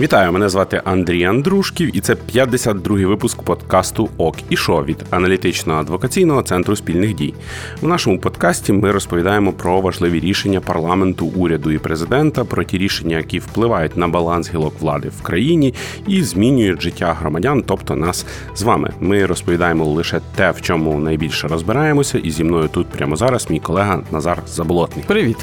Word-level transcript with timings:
Вітаю, 0.00 0.32
мене 0.32 0.48
звати 0.48 0.82
Андрій 0.84 1.24
Андрушків, 1.24 1.96
і 1.96 2.00
це 2.00 2.14
52-й 2.34 3.04
випуск 3.04 3.42
подкасту 3.42 4.08
ОК 4.18 4.36
і 4.50 4.56
ШО 4.56 4.84
від 4.84 5.04
аналітичного 5.10 5.80
адвокаційного 5.80 6.42
центру 6.42 6.76
спільних 6.76 7.14
дій. 7.14 7.34
В 7.82 7.88
нашому 7.88 8.18
подкасті 8.18 8.72
ми 8.72 8.92
розповідаємо 8.92 9.52
про 9.52 9.80
важливі 9.80 10.20
рішення 10.20 10.60
парламенту, 10.60 11.26
уряду 11.26 11.70
і 11.70 11.78
президента, 11.78 12.44
про 12.44 12.64
ті 12.64 12.78
рішення, 12.78 13.16
які 13.16 13.38
впливають 13.38 13.96
на 13.96 14.08
баланс 14.08 14.50
гілок 14.50 14.74
влади 14.80 15.08
в 15.08 15.22
країні 15.22 15.74
і 16.06 16.22
змінюють 16.22 16.82
життя 16.82 17.16
громадян, 17.20 17.64
тобто 17.66 17.96
нас 17.96 18.26
з 18.54 18.62
вами. 18.62 18.92
Ми 19.00 19.26
розповідаємо 19.26 19.84
лише 19.84 20.20
те, 20.34 20.50
в 20.50 20.60
чому 20.60 20.98
найбільше 20.98 21.48
розбираємося, 21.48 22.18
і 22.18 22.30
зі 22.30 22.44
мною 22.44 22.68
тут 22.68 22.86
прямо 22.86 23.16
зараз 23.16 23.50
мій 23.50 23.60
колега 23.60 24.02
Назар 24.10 24.42
Заболотний. 24.46 25.04
Привіт. 25.08 25.36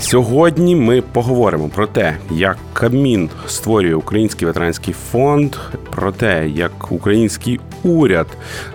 Сьогодні 0.00 0.76
ми 0.76 1.02
поговоримо 1.02 1.68
про 1.68 1.86
те, 1.86 2.16
як 2.30 2.56
Кабмін 2.72 3.30
створює 3.56 3.94
український 3.94 4.46
ветеранський 4.46 4.94
фонд, 5.10 5.56
про 5.96 6.12
те, 6.12 6.48
як 6.48 6.92
український 6.92 7.60
уряд 7.82 8.26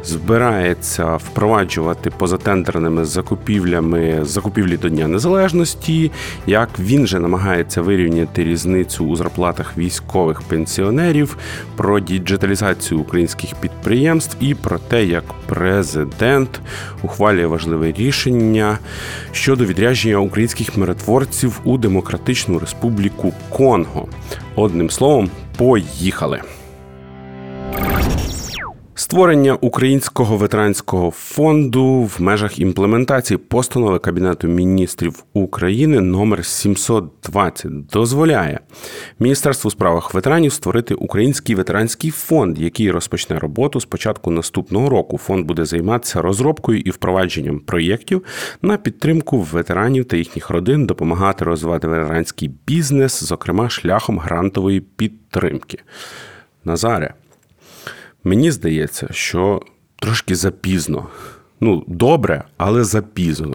збирається 0.04 1.16
впроваджувати 1.16 2.10
позатендерними 2.10 3.06
закупівлями 3.06 4.20
закупівлі 4.22 4.78
до 4.78 4.90
Дня 4.90 5.08
Незалежності, 5.08 6.12
як 6.48 6.70
він 6.80 7.08
же 7.08 7.20
намагається 7.20 7.82
вирівняти 7.82 8.44
різницю 8.44 9.06
у 9.06 9.16
зарплатах 9.16 9.78
військових 9.78 10.42
пенсіонерів, 10.42 11.38
про 11.76 12.00
діджиталізацію 12.00 13.00
українських 13.00 13.56
підприємств 13.56 14.38
і 14.40 14.54
про 14.56 14.80
те, 14.80 15.06
як 15.06 15.24
президент 15.46 16.62
ухвалює 17.02 17.46
важливе 17.46 17.92
рішення 17.92 18.78
щодо 19.32 19.66
відрядження 19.66 20.18
українських 20.18 20.78
миротворців 20.78 21.60
у 21.64 21.78
Демократичну 21.78 22.60
Республіку 22.60 23.34
Конго. 23.50 24.08
Одним 24.56 24.90
словом, 24.90 25.30
поїхали. 25.58 26.42
Створення 28.96 29.54
українського 29.54 30.38
ветеранського 30.38 31.12
фонду 31.12 31.86
в 31.86 32.22
межах 32.22 32.60
імплементації 32.60 33.38
постанови 33.38 34.00
Кабінету 34.00 34.48
міністрів 34.48 35.24
України 35.34 36.00
номер 36.00 36.46
720 36.46 37.88
дозволяє 37.88 38.60
Міністерству 39.20 39.72
справах 39.72 40.14
ветеранів 40.14 40.54
створити 40.54 40.94
український 40.94 41.56
ветеранський 41.56 42.12
фонд, 42.12 42.60
який 42.60 42.92
розпочне 42.92 43.40
роботу 43.40 43.80
з 43.80 43.86
початку 43.86 44.32
наступного 44.32 44.90
року. 44.90 45.18
Фонд 45.18 45.46
буде 45.48 45.66
займатися 45.66 46.22
розробкою 46.22 46.80
і 46.80 46.90
впровадженням 46.90 47.60
проєктів 47.60 48.24
на 48.62 48.78
підтримку 48.78 49.42
ветеранів 49.42 50.06
та 50.06 50.18
їхніх 50.18 50.50
родин, 50.50 50.86
допомагати 50.86 51.46
розвивати 51.46 51.88
ветеранський 51.88 52.52
бізнес, 52.68 53.24
зокрема 53.24 53.70
шляхом 53.70 54.20
грантової 54.20 54.80
підтримки. 54.80 55.78
Назаре. 56.66 57.14
Мені 58.24 58.52
здається, 58.52 59.08
що 59.12 59.62
трошки 59.96 60.36
запізно. 60.36 61.08
Ну, 61.62 61.84
добре, 61.88 62.44
але 62.58 62.84
запізно. 62.84 63.54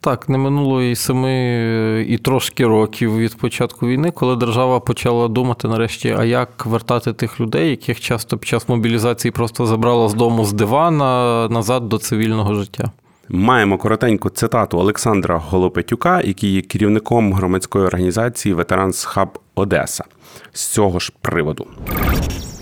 Так, 0.00 0.28
не 0.28 0.38
минуло 0.38 0.82
і 0.82 0.96
семи 0.96 2.06
і 2.08 2.18
трошки 2.18 2.66
років 2.66 3.18
від 3.18 3.38
початку 3.38 3.86
війни, 3.86 4.10
коли 4.10 4.36
держава 4.36 4.80
почала 4.80 5.28
думати 5.28 5.68
нарешті, 5.68 6.14
а 6.18 6.24
як 6.24 6.66
вертати 6.66 7.12
тих 7.12 7.40
людей, 7.40 7.70
яких 7.70 8.00
часто 8.00 8.38
під 8.38 8.48
час 8.48 8.68
мобілізації 8.68 9.32
просто 9.32 9.66
забрала 9.66 10.08
з 10.08 10.14
дому 10.14 10.44
з 10.44 10.52
дивана 10.52 11.48
назад 11.48 11.88
до 11.88 11.98
цивільного 11.98 12.54
життя. 12.54 12.90
Маємо 13.28 13.78
коротеньку 13.78 14.30
цитату 14.30 14.78
Олександра 14.78 15.42
Голопетюка, 15.48 16.20
який 16.20 16.50
є 16.50 16.62
керівником 16.62 17.32
громадської 17.32 17.86
організації 17.86 18.54
Ветеранс 18.54 19.04
Хаб 19.04 19.38
Одеса 19.54 20.04
з 20.52 20.66
цього 20.66 20.98
ж 20.98 21.12
приводу. 21.20 21.66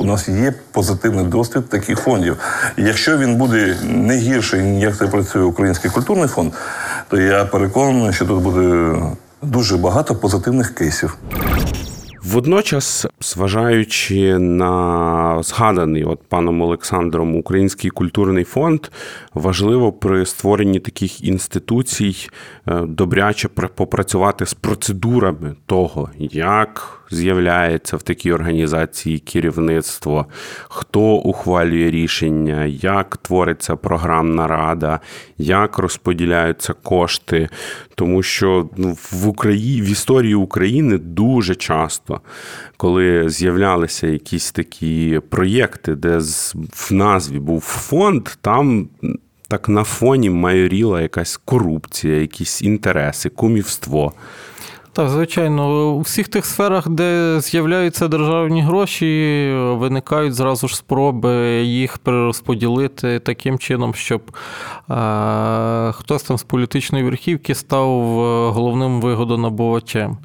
У 0.05 0.07
нас 0.07 0.29
є 0.29 0.55
позитивний 0.73 1.25
досвід 1.25 1.69
таких 1.69 1.99
фондів. 1.99 2.37
Якщо 2.77 3.19
він 3.19 3.37
буде 3.37 3.77
не 3.85 4.17
гірший, 4.17 4.81
як 4.81 4.97
це 4.97 5.07
працює 5.07 5.43
Український 5.43 5.91
культурний 5.91 6.29
фонд, 6.29 6.53
то 7.09 7.21
я 7.21 7.45
переконаний, 7.45 8.13
що 8.13 8.27
тут 8.27 8.43
буде 8.43 8.97
дуже 9.43 9.77
багато 9.77 10.15
позитивних 10.15 10.75
кейсів. 10.75 11.19
Водночас, 12.25 13.07
зважаючи 13.21 14.39
на 14.39 15.43
згаданий 15.43 16.05
от 16.05 16.23
паном 16.29 16.63
Олександром 16.63 17.37
Український 17.37 17.91
культурний 17.91 18.45
фонд, 18.45 18.81
важливо 19.35 19.93
при 19.93 20.27
створенні 20.27 20.81
таких 20.81 21.25
інституцій 21.25 22.17
е, 22.69 22.81
добряче 22.89 23.49
попрацювати 23.49 24.47
з 24.47 24.55
процедурами 24.55 25.55
того, 25.67 26.11
як 26.19 27.01
з'являється 27.11 27.97
в 27.97 28.03
такій 28.03 28.33
організації 28.33 29.19
керівництво, 29.19 30.27
хто 30.69 31.01
ухвалює 31.01 31.91
рішення, 31.91 32.65
як 32.65 33.17
твориться 33.17 33.77
програмна 33.77 34.47
рада, 34.47 35.01
як 35.39 35.79
розподіляються 35.79 36.73
кошти. 36.73 37.49
Тому 37.95 38.23
що 38.23 38.69
ну, 38.77 38.97
в 39.13 39.29
Україні 39.29 39.81
в 39.81 39.85
історії 39.85 40.35
України 40.35 40.99
дуже 40.99 41.55
часто, 41.55 42.21
коли 42.77 43.29
з'являлися 43.29 44.07
якісь 44.07 44.53
такі 44.53 45.21
проєкти, 45.29 45.95
де 45.95 46.19
в 46.73 46.93
назві 46.93 47.39
був 47.39 47.61
фонд, 47.61 48.29
там. 48.41 48.89
Так 49.49 49.69
на 49.69 49.85
фоні 49.85 50.31
майоріла 50.31 51.03
якась 51.03 51.37
корупція, 51.37 52.21
якісь 52.21 52.63
інтереси, 52.63 53.29
кумівство. 53.29 54.13
Так, 54.95 55.09
звичайно, 55.09 55.91
у 55.95 56.01
всіх 56.01 56.29
тих 56.29 56.47
сферах, 56.47 56.89
де 56.89 57.41
з'являються 57.41 58.09
державні 58.09 58.63
гроші, 58.63 59.53
виникають 59.57 60.35
зразу 60.35 60.69
ж 60.69 60.77
спроби 60.77 61.63
їх 61.63 61.99
перерозподілити 61.99 63.19
таким 63.19 63.59
чином, 63.59 63.95
щоб 63.95 64.23
е, 64.91 65.93
хтось 65.93 66.23
там 66.23 66.39
з 66.39 66.43
політичної 66.43 67.05
верхівки 67.05 67.55
став 67.55 67.91
е, 68.21 68.51
головним 68.51 69.01
вигодонабувачем. 69.01 70.19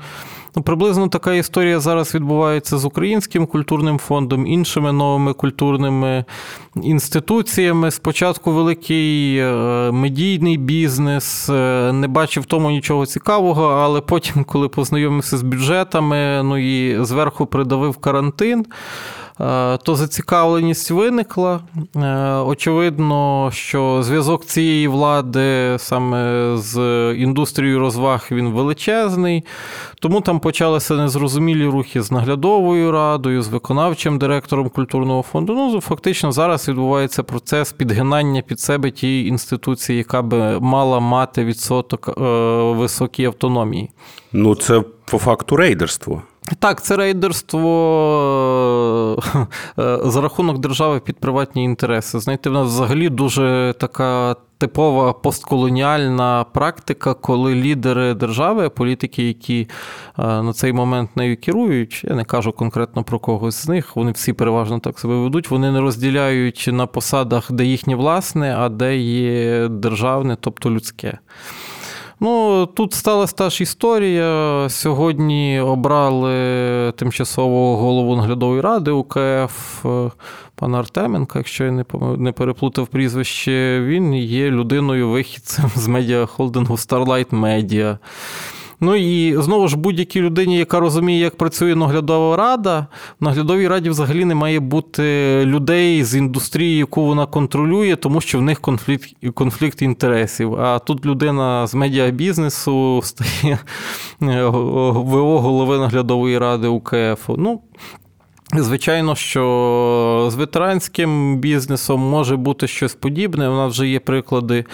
Ну, 0.55 0.63
Приблизно 0.63 1.07
така 1.07 1.33
історія 1.33 1.79
зараз 1.79 2.15
відбувається 2.15 2.77
з 2.77 2.85
Українським 2.85 3.45
культурним 3.45 3.97
фондом, 3.99 4.47
іншими 4.47 4.91
новими 4.91 5.33
культурними 5.33 6.25
інституціями. 6.83 7.91
Спочатку 7.91 8.51
великий 8.51 9.37
е, 9.37 9.51
медійний 9.91 10.57
бізнес, 10.57 11.49
е, 11.49 11.91
не 11.93 12.07
бачив 12.07 12.43
в 12.43 12.45
тому 12.45 12.71
нічого 12.71 13.05
цікавого, 13.05 13.65
але 13.65 14.01
потім, 14.01 14.43
коли 14.43 14.67
познайомився 14.67 15.37
з 15.37 15.41
бюджетами, 15.41 16.43
ну 16.43 16.57
і 16.57 17.05
зверху 17.05 17.45
придавив 17.45 17.97
карантин. 17.97 18.65
Е, 19.41 19.77
то 19.77 19.95
зацікавленість 19.95 20.91
виникла. 20.91 21.59
Е, 21.95 21.99
очевидно, 22.33 23.49
що 23.53 24.03
зв'язок 24.03 24.45
цієї 24.45 24.87
влади 24.87 25.75
саме 25.79 26.51
з 26.57 26.79
індустрією 27.17 27.79
розваг 27.79 28.27
він 28.31 28.49
величезний, 28.49 29.43
тому 29.99 30.21
там 30.21 30.39
почалися 30.39 30.95
незрозумілі 30.95 31.65
рухи 31.65 32.01
з 32.01 32.11
наглядовою 32.11 32.91
радою, 32.91 33.41
з 33.41 33.47
виконавчим 33.47 34.19
директором 34.19 34.69
культурного 34.69 35.21
фонду. 35.21 35.53
Ну, 35.53 35.81
фактично, 35.81 36.31
зараз 36.31 36.69
відбувається 36.69 37.23
процес 37.23 37.71
підгинання 37.71 38.41
під 38.41 38.59
себе 38.59 38.91
тієї 38.91 39.27
інституції, 39.27 39.97
яка 39.97 40.21
би 40.21 40.59
мала 40.59 40.99
мати 40.99 41.45
відсоток 41.45 42.09
е, 42.09 42.21
високій 42.73 43.25
автономії. 43.25 43.89
Ну, 44.33 44.55
це 44.55 44.83
по 45.05 45.17
факту 45.17 45.55
рейдерство. 45.55 46.21
Так, 46.59 46.83
це 46.83 46.95
рейдерство 46.95 47.69
е, 49.79 49.99
за 50.03 50.21
рахунок 50.21 50.57
держави 50.57 50.99
під 50.99 51.17
приватні 51.17 51.63
інтереси. 51.63 52.19
Знаєте, 52.19 52.49
в 52.49 52.53
нас 52.53 52.67
взагалі 52.67 53.09
дуже 53.09 53.73
така 53.79 54.35
типова 54.57 55.13
постколоніальна 55.13 56.43
практика, 56.43 57.13
коли 57.13 57.55
лідери 57.55 58.13
держави, 58.13 58.69
політики, 58.69 59.27
які 59.27 59.67
е, 60.19 60.23
на 60.23 60.53
цей 60.53 60.73
момент 60.73 61.17
нею 61.17 61.37
керують, 61.37 62.01
я 62.03 62.15
не 62.15 62.23
кажу 62.23 62.51
конкретно 62.51 63.03
про 63.03 63.19
когось 63.19 63.55
з 63.55 63.67
них, 63.67 63.95
вони 63.95 64.11
всі 64.11 64.33
переважно 64.33 64.79
так 64.79 64.99
себе 64.99 65.15
ведуть, 65.15 65.51
вони 65.51 65.71
не 65.71 65.79
розділяють 65.79 66.69
на 66.71 66.85
посадах, 66.85 67.51
де 67.51 67.65
їхнє 67.65 67.95
власне, 67.95 68.55
а 68.57 68.69
де 68.69 68.97
є 68.97 69.67
державне, 69.67 70.37
тобто 70.41 70.71
людське. 70.71 71.17
Ну, 72.21 72.65
тут 72.65 72.93
сталася 72.93 73.35
та 73.35 73.49
ж 73.49 73.63
історія. 73.63 74.65
Сьогодні 74.69 75.59
обрали 75.59 76.91
тимчасового 76.91 77.77
голову 77.77 78.15
наглядової 78.15 78.61
ради 78.61 78.91
УКФ 78.91 79.85
е, 79.85 80.11
пана 80.55 80.79
Артеменка, 80.79 81.39
якщо 81.39 81.63
я 81.63 81.85
не 82.17 82.31
переплутав 82.31 82.87
прізвище, 82.87 83.81
він 83.81 84.13
є 84.15 84.51
людиною 84.51 85.09
вихідцем 85.09 85.71
з 85.75 85.87
медіахолдингу 85.87 86.75
Starlight 86.75 87.29
Media. 87.29 87.97
Ну 88.81 88.95
і 88.95 89.41
знову 89.41 89.67
ж 89.67 89.77
будь-якій 89.77 90.21
людині, 90.21 90.57
яка 90.57 90.79
розуміє, 90.79 91.19
як 91.19 91.37
працює 91.37 91.75
наглядова 91.75 92.37
рада, 92.37 92.87
в 93.19 93.23
наглядовій 93.23 93.67
раді 93.67 93.89
взагалі 93.89 94.25
не 94.25 94.35
має 94.35 94.59
бути 94.59 95.41
людей 95.45 96.03
з 96.03 96.15
індустрії, 96.15 96.77
яку 96.77 97.05
вона 97.05 97.25
контролює, 97.25 97.95
тому 97.95 98.21
що 98.21 98.39
в 98.39 98.41
них 98.41 98.59
конфлікт 98.59 99.09
конфлікт 99.33 99.81
інтересів. 99.81 100.55
А 100.55 100.79
тут 100.79 101.05
людина 101.05 101.67
з 101.67 101.73
медіабізнесу 101.73 103.01
стає 103.03 103.59
е, 104.21 104.45
ВО 104.45 105.39
голови 105.39 105.77
наглядової 105.77 106.37
ради 106.37 106.67
УКФ. 106.67 107.29
Ну, 107.37 107.61
Звичайно, 108.53 109.15
що 109.15 110.27
з 110.31 110.35
ветеранським 110.35 111.37
бізнесом 111.37 112.01
може 112.01 112.35
бути 112.35 112.67
щось 112.67 112.95
подібне. 112.95 113.49
У 113.49 113.55
нас 113.55 113.73
вже 113.73 113.87
є 113.87 113.99
приклади, 113.99 114.65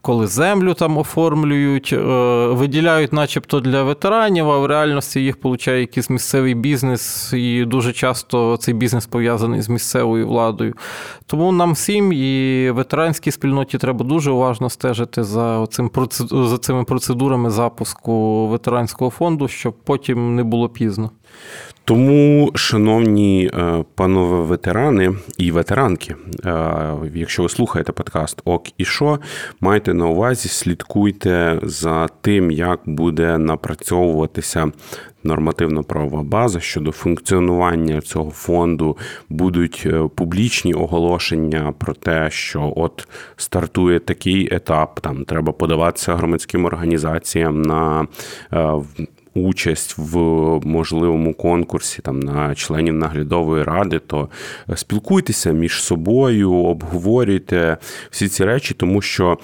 коли 0.00 0.26
землю 0.26 0.74
там 0.74 0.98
оформлюють, 0.98 1.92
е, 1.92 1.96
виділяють, 2.46 3.12
начебто, 3.12 3.60
для 3.60 3.82
ветеранів, 3.82 4.50
а 4.50 4.58
в 4.58 4.66
реальності 4.66 5.20
їх 5.20 5.40
получає 5.40 5.80
якийсь 5.80 6.10
місцевий 6.10 6.54
бізнес, 6.54 7.32
і 7.32 7.64
дуже 7.64 7.92
часто 7.92 8.56
цей 8.56 8.74
бізнес 8.74 9.06
пов'язаний 9.06 9.62
з 9.62 9.68
місцевою 9.68 10.28
владою. 10.28 10.74
Тому 11.26 11.52
нам 11.52 11.72
всім 11.72 12.12
і 12.12 12.70
ветеранській 12.70 13.30
спільноті 13.30 13.78
треба 13.78 14.04
дуже 14.04 14.30
уважно 14.30 14.70
стежити 14.70 15.24
за 15.24 15.66
цим 15.66 15.90
за 16.30 16.58
цими 16.58 16.84
процедурами 16.84 17.50
запуску 17.50 18.46
ветеранського 18.48 19.10
фонду, 19.10 19.48
щоб 19.48 19.74
потім 19.84 20.36
не 20.36 20.44
було 20.44 20.68
пізно. 20.68 21.10
Тому, 21.84 22.50
шановні 22.54 23.50
е, 23.54 23.84
панове 23.94 24.40
ветерани 24.40 25.14
і 25.38 25.50
ветеранки, 25.50 26.14
е, 26.44 26.94
якщо 27.14 27.42
ви 27.42 27.48
слухаєте 27.48 27.92
подкаст 27.92 28.42
Ок 28.44 28.64
і 28.78 28.84
що, 28.84 29.18
майте 29.60 29.94
на 29.94 30.06
увазі, 30.06 30.48
слідкуйте 30.48 31.60
за 31.62 32.08
тим, 32.20 32.50
як 32.50 32.80
буде 32.86 33.38
напрацьовуватися 33.38 34.72
нормативно-правова 35.24 36.22
база 36.22 36.60
щодо 36.60 36.92
функціонування 36.92 38.00
цього 38.00 38.30
фонду, 38.30 38.96
будуть 39.28 39.82
е, 39.86 40.08
публічні 40.14 40.74
оголошення 40.74 41.74
про 41.78 41.94
те, 41.94 42.30
що 42.30 42.72
от 42.76 43.08
стартує 43.36 43.98
такий 43.98 44.54
етап, 44.54 45.00
там 45.00 45.24
треба 45.24 45.52
подаватися 45.52 46.14
громадським 46.14 46.64
організаціям 46.64 47.62
на 47.62 48.06
участь 49.34 49.94
в 49.98 50.16
можливому 50.66 51.34
конкурсі 51.34 52.02
там 52.02 52.20
на 52.20 52.54
членів 52.54 52.94
наглядової 52.94 53.64
ради, 53.64 53.98
то 53.98 54.28
спілкуйтеся 54.74 55.52
між 55.52 55.82
собою, 55.82 56.52
обговорюйте 56.52 57.76
всі 58.10 58.28
ці 58.28 58.44
речі, 58.44 58.74
тому 58.74 59.02
що 59.02 59.38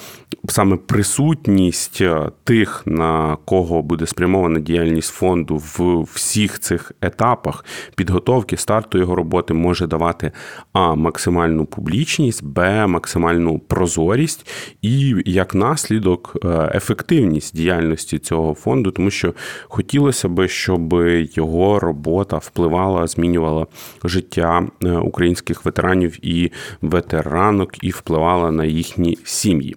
саме 0.48 0.76
присутність 0.76 2.02
тих, 2.44 2.82
на 2.86 3.36
кого 3.44 3.82
буде 3.82 4.06
спрямована 4.06 4.60
діяльність 4.60 5.12
фонду 5.12 5.56
в 5.56 6.02
всіх 6.02 6.58
цих 6.58 6.92
етапах 7.00 7.64
підготовки 7.96 8.56
старту 8.56 8.98
його 8.98 9.14
роботи 9.14 9.54
може 9.54 9.86
давати 9.86 10.32
а 10.72 10.94
максимальну 10.94 11.64
публічність, 11.64 12.44
б 12.44 12.86
максимальну 12.86 13.58
прозорість 13.58 14.46
і 14.82 15.14
як 15.26 15.54
наслідок 15.54 16.36
е, 16.44 16.72
ефективність 16.75 17.56
діяльності 17.56 18.19
цього 18.19 18.54
фонду, 18.54 18.90
тому 18.90 19.10
що 19.10 19.34
хотілося 19.69 20.28
би, 20.28 20.48
щоб 20.48 20.94
його 21.32 21.78
робота 21.78 22.36
впливала, 22.36 23.06
змінювала 23.06 23.66
життя 24.04 24.66
е, 24.84 24.90
українських 24.90 25.64
ветеранів 25.64 26.26
і 26.26 26.52
ветеранок 26.82 27.84
і 27.84 27.90
впливала 27.90 28.50
на 28.50 28.64
їхні 28.64 29.19
сім'ї. 29.25 29.76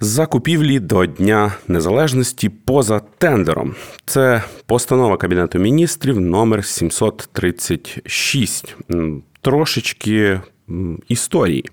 Закупівлі 0.00 0.80
до 0.80 1.06
Дня 1.06 1.52
Незалежності 1.68 2.48
поза 2.48 3.00
тендером. 3.18 3.74
Це 4.06 4.42
постанова 4.66 5.16
Кабінету 5.16 5.58
міністрів 5.58 6.20
номер 6.20 6.64
736. 6.64 8.76
Трошечки 9.40 10.40
історії. 11.08 11.64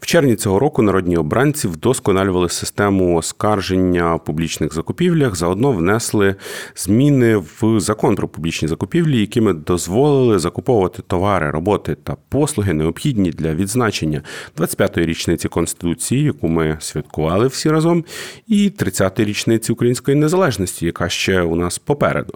В 0.00 0.06
червні 0.06 0.36
цього 0.36 0.58
року 0.58 0.82
народні 0.82 1.16
обранці 1.16 1.68
вдосконалювали 1.68 2.48
систему 2.48 3.16
оскарження 3.16 4.14
в 4.14 4.24
публічних 4.24 4.74
закупівлях, 4.74 5.36
заодно 5.36 5.72
внесли 5.72 6.34
зміни 6.76 7.36
в 7.36 7.80
закон 7.80 8.16
про 8.16 8.28
публічні 8.28 8.68
закупівлі, 8.68 9.20
якими 9.20 9.52
дозволили 9.54 10.38
закуповувати 10.38 11.02
товари, 11.06 11.50
роботи 11.50 11.96
та 12.02 12.16
послуги, 12.28 12.72
необхідні 12.72 13.30
для 13.30 13.54
відзначення 13.54 14.22
25-ї 14.56 15.04
річниці 15.06 15.48
конституції, 15.48 16.22
яку 16.22 16.48
ми 16.48 16.76
святкували 16.80 17.46
всі 17.46 17.70
разом, 17.70 18.04
і 18.48 18.72
30-ї 18.78 19.24
річниці 19.24 19.72
української 19.72 20.16
незалежності, 20.16 20.86
яка 20.86 21.08
ще 21.08 21.42
у 21.42 21.56
нас 21.56 21.78
попереду. 21.78 22.34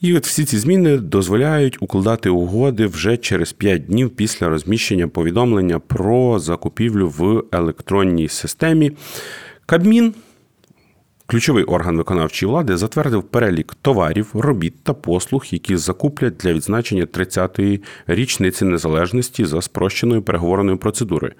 І 0.00 0.16
от 0.16 0.26
всі 0.26 0.44
ці 0.44 0.58
зміни 0.58 0.96
дозволяють 0.96 1.82
укладати 1.82 2.30
угоди 2.30 2.86
вже 2.86 3.16
через 3.16 3.52
5 3.52 3.86
днів 3.86 4.10
після 4.10 4.48
розміщення 4.48 5.08
повідомлення 5.16 5.78
про 5.78 6.38
закупівлю 6.38 7.08
в 7.08 7.44
електронній 7.52 8.28
системі. 8.28 8.92
Кабмін 9.66 10.14
Ключовий 11.28 11.64
орган 11.64 11.96
виконавчої 11.96 12.50
влади 12.50 12.76
затвердив 12.76 13.22
перелік 13.22 13.74
товарів, 13.82 14.30
робіт 14.34 14.74
та 14.82 14.92
послуг, 14.94 15.44
які 15.50 15.76
закуплять 15.76 16.36
для 16.36 16.52
відзначення 16.52 17.04
30-ї 17.04 17.82
річниці 18.06 18.64
незалежності 18.64 19.44
за 19.44 19.62
спрощеною 19.62 20.22
переговорною 20.22 20.78
процедурою. 20.78 21.32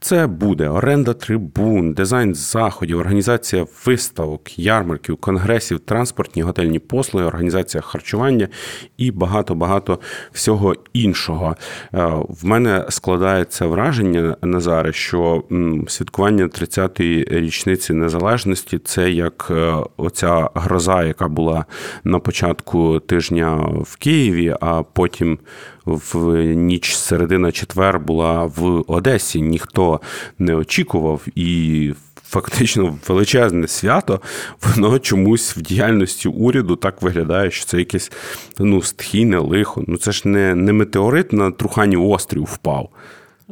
Це 0.00 0.26
буде 0.26 0.68
оренда 0.68 1.12
трибун, 1.12 1.92
дизайн 1.92 2.34
заходів, 2.34 2.98
організація 2.98 3.66
виставок, 3.86 4.58
ярмарків, 4.58 5.16
конгресів, 5.16 5.78
транспортні 5.78 6.42
готельні 6.42 6.78
послуги, 6.78 7.26
організація 7.26 7.80
харчування 7.80 8.48
і 8.96 9.10
багато 9.10 9.54
багато 9.54 9.98
всього 10.32 10.74
іншого. 10.92 11.56
Е, 11.94 12.04
в 12.28 12.46
мене 12.46 12.86
складається 12.88 13.66
враження 13.66 14.36
Назаре, 14.42 14.92
що 14.92 15.44
святкування 15.88 16.44
30-ї 16.44 17.40
річниці 17.40 17.92
незалежності 17.92 18.78
це 18.78 19.17
як 19.18 19.48
е, 19.50 19.74
оця 19.96 20.50
гроза, 20.54 21.04
яка 21.04 21.28
була 21.28 21.64
на 22.04 22.18
початку 22.18 23.00
тижня 23.00 23.54
в 23.84 23.96
Києві, 23.96 24.56
а 24.60 24.82
потім 24.82 25.38
в 25.86 26.44
ніч 26.54 26.96
середина 26.96 27.52
четвер 27.52 28.00
була 28.00 28.44
в 28.44 28.84
Одесі. 28.86 29.40
Ніхто 29.40 30.00
не 30.38 30.54
очікував 30.54 31.22
і. 31.34 31.92
Фактично 32.30 32.98
величезне 33.08 33.68
свято, 33.68 34.20
воно 34.62 34.98
чомусь 34.98 35.56
в 35.56 35.60
діяльності 35.62 36.28
уряду 36.28 36.76
так 36.76 37.02
виглядає, 37.02 37.50
що 37.50 37.64
це 37.64 37.78
якесь 37.78 38.12
ну, 38.58 38.82
стихійне 38.82 39.38
лихо. 39.38 39.84
Ну 39.86 39.96
це 39.96 40.12
ж 40.12 40.28
не 40.28 40.54
не 40.54 40.72
метеорит 40.72 41.32
на 41.32 41.50
Трухані 41.50 41.96
острів 41.96 42.44
впав. 42.44 42.90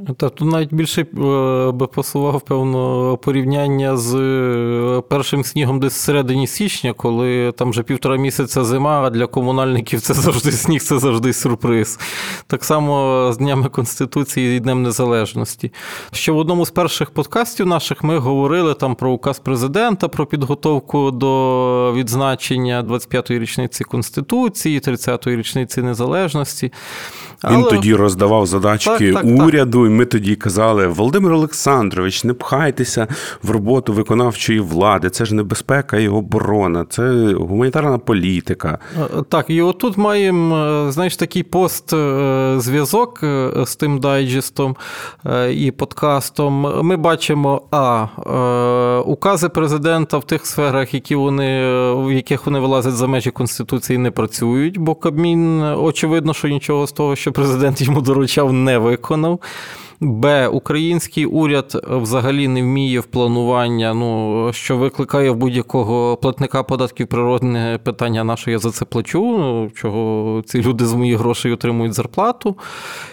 Та 0.04 0.28
тут 0.28 0.52
навіть 0.52 0.74
більше 0.74 1.00
е, 1.00 1.06
би 1.72 1.86
посував 1.86 2.40
певно 2.40 3.16
порівняння 3.16 3.96
з 3.96 4.14
е, 4.14 5.02
першим 5.08 5.44
снігом 5.44 5.80
десь 5.80 5.92
всередині 5.92 6.46
січня, 6.46 6.92
коли 6.92 7.52
там 7.52 7.70
вже 7.70 7.82
півтора 7.82 8.16
місяця 8.16 8.64
зима, 8.64 9.02
а 9.02 9.10
для 9.10 9.26
комунальників 9.26 10.00
це 10.00 10.14
завжди 10.14 10.52
сніг, 10.52 10.82
це 10.82 10.98
завжди 10.98 11.32
сюрприз. 11.32 11.98
Так 12.46 12.64
само 12.64 13.28
з 13.32 13.38
Днями 13.38 13.68
Конституції 13.68 14.56
і 14.56 14.60
Днем 14.60 14.82
Незалежності. 14.82 15.72
Ще 16.12 16.32
в 16.32 16.36
одному 16.36 16.66
з 16.66 16.70
перших 16.70 17.10
подкастів 17.10 17.66
наших 17.66 18.04
ми 18.04 18.18
говорили 18.18 18.74
там 18.74 18.94
про 18.94 19.10
указ 19.10 19.38
президента, 19.38 20.08
про 20.08 20.26
підготовку 20.26 21.10
до 21.10 21.92
відзначення 21.92 22.82
25-ї 22.82 23.38
річниці 23.38 23.84
Конституції, 23.84 24.80
30-ї 24.80 25.36
річниці 25.36 25.82
Незалежності. 25.82 26.72
Він 27.44 27.56
Але... 27.56 27.70
тоді 27.70 27.94
роздавав 27.94 28.46
задачки 28.46 29.12
так, 29.12 29.22
так, 29.22 29.46
уряду, 29.46 29.82
так. 29.82 29.85
І 29.86 29.90
ми 29.90 30.04
тоді 30.04 30.36
казали: 30.36 30.86
Володимир 30.86 31.32
Олександрович, 31.32 32.24
не 32.24 32.34
пхайтеся 32.34 33.06
в 33.42 33.50
роботу 33.50 33.92
виконавчої 33.92 34.60
влади. 34.60 35.10
Це 35.10 35.24
ж 35.24 35.34
небезпека 35.34 35.96
і 35.96 36.08
оборона, 36.08 36.84
це 36.88 37.34
гуманітарна 37.34 37.98
політика. 37.98 38.78
Е, 38.96 39.22
так, 39.28 39.46
і 39.48 39.62
отут 39.62 39.96
маємо 39.96 40.56
е, 40.56 40.92
знаєш, 40.92 41.16
такий 41.16 41.42
пост-зв'язок 41.42 43.20
е, 43.22 43.50
з 43.66 43.76
тим 43.76 44.00
дайджестом 44.00 44.76
і 45.50 45.70
подкастом. 45.70 46.86
Ми 46.86 46.96
бачимо, 46.96 47.62
а 47.70 48.06
укази 49.06 49.48
президента 49.48 50.18
в 50.18 50.24
тих 50.24 50.46
сферах, 50.46 50.94
які 50.94 51.14
вони, 51.14 51.62
в 51.94 52.12
яких 52.12 52.46
вони 52.46 52.58
вилазять 52.58 52.94
за 52.94 53.06
межі 53.06 53.30
Конституції, 53.30 53.98
не 53.98 54.10
працюють, 54.10 54.78
бо 54.78 54.94
Кабмін 54.94 55.62
очевидно, 55.62 56.34
що 56.34 56.48
нічого 56.48 56.86
з 56.86 56.92
того, 56.92 57.16
що 57.16 57.32
президент 57.32 57.80
йому 57.80 58.00
доручав, 58.00 58.52
не 58.52 58.78
виконав. 58.78 59.40
Б. 60.00 60.48
Український 60.48 61.26
уряд 61.26 61.82
взагалі 61.88 62.48
не 62.48 62.62
вміє 62.62 63.00
в 63.00 63.04
планування, 63.04 63.94
ну 63.94 64.50
що 64.52 64.76
викликає 64.76 65.30
в 65.30 65.36
будь-якого 65.36 66.16
платника 66.16 66.62
податків 66.62 67.06
природне 67.06 67.78
питання, 67.84 68.24
на 68.24 68.36
що 68.36 68.50
я 68.50 68.58
за 68.58 68.70
це 68.70 68.84
плачу, 68.84 69.38
ну, 69.38 69.70
чого 69.74 70.42
ці 70.46 70.62
люди 70.62 70.86
з 70.86 70.92
моїх 70.92 71.18
грошей 71.18 71.52
отримують 71.52 71.92
зарплату. 71.94 72.56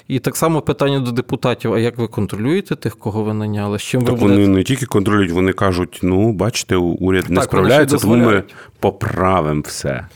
І 0.07 0.19
так 0.19 0.35
само 0.35 0.61
питання 0.61 0.99
до 0.99 1.11
депутатів: 1.11 1.73
а 1.73 1.79
як 1.79 1.97
ви 1.97 2.07
контролюєте 2.07 2.75
тих, 2.75 2.97
кого 2.97 3.23
ви 3.23 3.33
наняли? 3.33 3.79
З 3.79 3.81
чим 3.81 4.01
так 4.01 4.11
ви 4.11 4.19
будете... 4.19 4.41
вони 4.41 4.47
не 4.47 4.63
тільки 4.63 4.85
контролюють, 4.85 5.31
вони 5.31 5.53
кажуть: 5.53 5.99
ну, 6.03 6.31
бачите, 6.33 6.75
уряд 6.75 7.29
не 7.29 7.35
так, 7.35 7.43
справляється, 7.43 7.97
тому 7.97 8.15
ми 8.15 8.43
поправимо 8.79 9.63
все. 9.65 10.07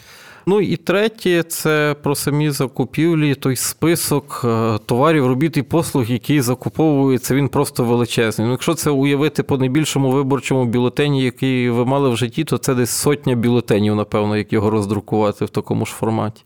Ну 0.49 0.61
і 0.61 0.75
третє, 0.75 1.43
це 1.43 1.95
про 2.03 2.15
самі 2.15 2.49
закупівлі, 2.49 3.35
той 3.35 3.55
список 3.55 4.41
е, 4.43 4.77
товарів, 4.85 5.27
робіт 5.27 5.57
і 5.57 5.61
послуг, 5.61 6.11
які 6.11 6.41
закуповуються, 6.41 7.35
він 7.35 7.49
просто 7.49 7.83
величезний. 7.83 8.47
Ну, 8.47 8.51
Якщо 8.51 8.73
це 8.73 8.89
уявити 8.89 9.43
по 9.43 9.57
найбільшому 9.57 10.11
виборчому 10.11 10.65
бюлетені, 10.65 11.23
який 11.23 11.69
ви 11.69 11.85
мали 11.85 12.09
в 12.09 12.17
житті, 12.17 12.43
то 12.43 12.57
це 12.57 12.75
десь 12.75 12.89
сотня 12.89 13.35
бюлетенів, 13.35 13.95
напевно, 13.95 14.37
як 14.37 14.53
його 14.53 14.69
роздрукувати 14.69 15.45
в 15.45 15.49
такому 15.49 15.85
ж 15.85 15.91
форматі. 15.91 16.43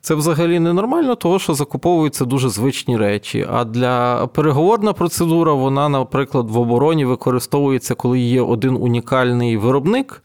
Це 0.00 0.14
взагалі 0.14 0.60
ненормально, 0.60 1.14
тому 1.14 1.38
що 1.38 1.54
закуповуються 1.54 2.24
дуже 2.24 2.48
звичні 2.48 2.96
речі. 2.96 3.46
А 3.52 3.64
для 3.64 4.26
переговорна 4.26 4.92
процедура, 4.92 5.52
вона, 5.52 5.88
наприклад, 5.88 6.50
в 6.50 6.58
обороні 6.58 7.04
використовується, 7.04 7.94
коли 7.94 8.20
є 8.20 8.42
один 8.42 8.76
унікальний 8.76 9.56
виробник 9.56 10.22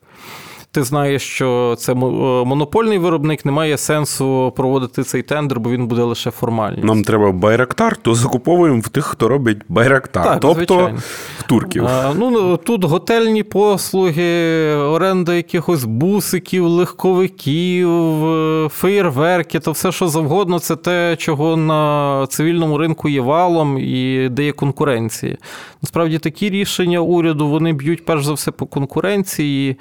ти 0.75 0.83
знаєш, 0.83 1.21
що 1.21 1.75
це 1.77 1.91
е, 1.91 1.95
монопольний 1.95 2.97
виробник, 2.97 3.45
немає 3.45 3.77
сенсу 3.77 4.53
проводити 4.55 5.03
цей 5.03 5.21
тендер, 5.21 5.59
бо 5.59 5.69
він 5.69 5.87
буде 5.87 6.01
лише 6.01 6.31
формальний. 6.31 6.83
Нам 6.83 7.03
треба 7.03 7.31
байрактар, 7.31 7.97
то 7.97 8.15
закуповуємо 8.15 8.79
в 8.79 8.89
тих, 8.89 9.05
хто 9.05 9.27
робить 9.27 9.57
байрактар, 9.69 10.23
так, 10.23 10.39
тобто 10.39 10.75
звичайно. 10.75 10.99
в 11.39 11.43
турків. 11.43 11.85
А, 11.85 12.13
ну, 12.17 12.57
Тут 12.57 12.83
готельні 12.83 13.43
послуги, 13.43 14.73
оренда 14.75 15.33
якихось 15.33 15.83
бусиків, 15.83 16.67
легковиків, 16.67 18.25
е, 18.25 18.69
феєрверки, 18.69 19.59
то 19.59 19.71
все, 19.71 19.91
що 19.91 20.07
завгодно, 20.07 20.59
це 20.59 20.75
те, 20.75 21.15
чого 21.15 21.57
на 21.57 22.27
цивільному 22.29 22.77
ринку 22.77 23.09
є 23.09 23.21
валом 23.21 23.77
і 23.77 24.29
де 24.29 24.45
є 24.45 24.51
конкуренція. 24.51 25.37
Насправді 25.81 26.19
такі 26.19 26.49
рішення 26.49 26.99
уряду 26.99 27.47
вони 27.47 27.73
б'ють 27.73 28.05
перш 28.05 28.25
за 28.25 28.33
все 28.33 28.51
по 28.51 28.65
конкуренції 28.65 29.77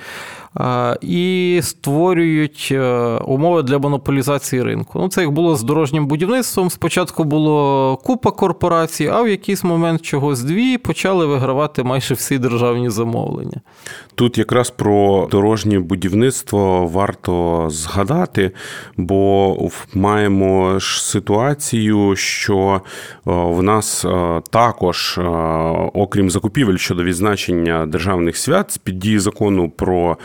і 1.01 1.61
створюють 1.63 2.69
е, 2.73 2.83
умови 3.25 3.63
для 3.63 3.79
монополізації 3.79 4.63
ринку. 4.63 4.99
Ну, 4.99 5.09
Це 5.09 5.21
як 5.21 5.31
було 5.31 5.57
з 5.57 5.63
дорожнім 5.63 6.07
будівництвом. 6.07 6.71
Спочатку 6.71 7.25
було 7.25 7.97
купа 7.97 8.31
корпорацій, 8.31 9.11
а 9.13 9.23
в 9.23 9.29
якийсь 9.29 9.65
момент 9.65 10.03
чогось 10.03 10.43
дві 10.43 10.79
почали 10.79 11.27
вигравати 11.27 11.83
майже 11.83 12.15
всі 12.15 12.39
державні 12.39 12.91
замовлення. 12.91 13.61
Тут 14.15 14.39
якраз 14.39 14.71
про 14.71 15.29
дорожнє 15.31 15.79
будівництво 15.79 16.87
варто 16.87 17.67
згадати, 17.71 18.51
бо 18.97 19.57
маємо 19.95 20.79
ж 20.79 21.05
ситуацію, 21.05 22.17
що 22.17 22.81
в 23.25 23.63
нас 23.63 24.07
також, 24.51 25.21
окрім 25.95 26.31
закупівель 26.31 26.77
щодо 26.77 27.05
відзначення 27.05 27.87
державних 27.87 28.37
свят, 28.37 28.71
з 28.71 28.79
під 28.79 28.99
дії 28.99 29.19
закону 29.19 29.71
про 29.77 30.17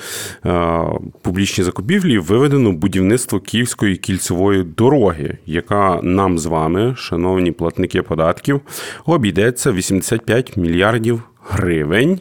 публічні 1.22 1.64
закупівлі 1.64 2.18
виведено 2.18 2.72
будівництво 2.72 3.40
Київської 3.40 3.96
кільцевої 3.96 4.64
дороги, 4.64 5.38
яка 5.46 6.00
нам 6.04 6.40
з 6.40 6.46
вами, 6.46 6.96
шановні 6.98 7.52
платники 7.52 8.02
податків, 8.02 8.62
обійдеться 9.06 9.72
85 9.72 10.58
мільярдів 10.58 11.24
гривень. 11.50 12.20